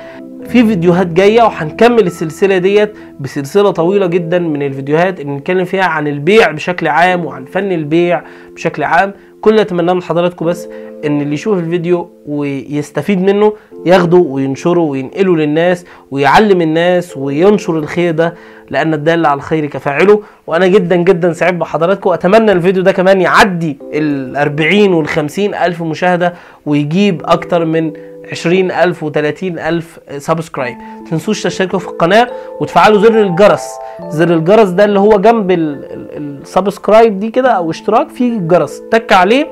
في 0.48 0.66
فيديوهات 0.66 1.06
جاية 1.06 1.42
وهنكمل 1.42 2.06
السلسلة 2.06 2.58
ديت 2.58 2.92
بسلسلة 3.20 3.70
طويلة 3.70 4.06
جدا 4.06 4.38
من 4.38 4.62
الفيديوهات 4.62 5.20
اللي 5.20 5.32
نتكلم 5.32 5.64
فيها 5.64 5.84
عن 5.84 6.08
البيع 6.08 6.50
بشكل 6.50 6.88
عام 6.88 7.24
وعن 7.24 7.44
فن 7.44 7.72
البيع 7.72 8.22
بشكل 8.54 8.82
عام. 8.82 9.12
كل 9.40 9.50
اللي 9.50 9.62
اتمناه 9.62 9.92
من 9.92 10.02
حضراتكم 10.02 10.46
بس 10.46 10.68
إن 11.06 11.20
اللي 11.20 11.34
يشوف 11.34 11.58
الفيديو 11.58 12.10
ويستفيد 12.26 13.22
منه 13.22 13.52
ياخده 13.86 14.16
وينشره 14.16 14.80
وينقله 14.80 15.36
للناس 15.36 15.84
ويعلم 16.10 16.60
الناس 16.60 17.16
وينشر 17.16 17.78
الخير 17.78 18.14
ده 18.14 18.34
لأن 18.70 18.94
الدال 18.94 19.26
على 19.26 19.38
الخير 19.38 19.66
كفاعله. 19.66 20.22
وأنا 20.46 20.66
جدا 20.66 20.96
جدا 20.96 21.32
سعيد 21.32 21.58
بحضراتكم. 21.58 22.10
اتمنى 22.10 22.52
الفيديو 22.52 22.82
ده 22.82 22.92
كمان 22.92 23.20
يعدي 23.20 23.78
ال 23.94 24.36
40 24.36 24.92
وال 24.94 25.08
50 25.08 25.54
ألف 25.54 25.82
مشاهدة 25.82 26.34
ويجيب 26.66 27.22
أكتر 27.24 27.64
من 27.64 27.92
20000 28.32 29.04
و30000 29.04 30.18
سبسكرايب. 30.18 30.76
تنسوش 31.10 31.42
تشتركوا 31.42 31.78
في 31.78 31.88
القناة 31.88 32.28
وتفعلوا 32.60 33.00
زر 33.00 33.20
الجرس. 33.20 33.68
زر 34.08 34.34
الجرس 34.34 34.68
ده 34.68 34.84
اللي 34.84 35.00
هو 35.00 35.18
جنب 35.18 35.50
ال 35.50 35.67
subscribe 35.67 37.20
دي 37.20 37.30
كده 37.30 37.50
أو 37.50 37.70
اشتراك 37.70 38.08
في 38.08 38.38
جرس 38.38 38.82
تك 38.90 39.12
عليه. 39.12 39.46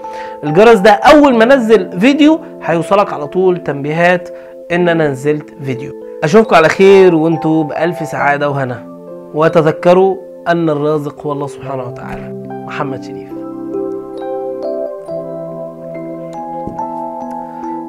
الجرس 0.44 0.78
ده 0.78 0.90
أول 0.90 1.36
ما 1.36 1.44
انزل 1.44 2.00
فيديو 2.00 2.40
هيوصلك 2.62 3.12
على 3.12 3.26
طول 3.26 3.62
تنبيهات 3.62 4.28
إن 4.72 4.88
أنا 4.88 5.08
نزلت 5.08 5.54
فيديو. 5.62 5.92
أشوفكم 6.24 6.56
على 6.56 6.68
خير 6.68 7.14
وأنتم 7.14 7.62
بألف 7.62 8.08
سعادة 8.08 8.50
وهنا. 8.50 8.86
وتذكروا 9.34 10.16
أن 10.48 10.70
الرازق 10.70 11.26
هو 11.26 11.32
الله 11.32 11.46
سبحانه 11.46 11.82
وتعالى. 11.88 12.32
محمد 12.66 13.04
شريف. 13.04 13.29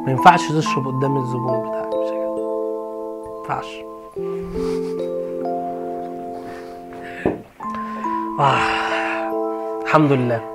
ما 0.05 0.11
ينفعش 0.11 0.47
تشرب 0.51 0.87
قدام 0.87 1.17
الزبون 1.17 1.59
بتاعك. 1.69 1.87
مش 1.87 2.09
كده؟ 2.09 2.35
ما 3.25 3.37
ينفعش. 3.39 3.75
آه. 8.39 9.81
الحمد 9.83 10.11
لله. 10.11 10.50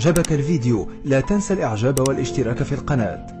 أعجبك 0.00 0.32
الفيديو. 0.32 0.88
لا 1.04 1.20
تنسى 1.20 1.54
الإعجاب 1.54 2.08
والاشتراك 2.08 2.62
في 2.62 2.72
القناة. 2.72 3.39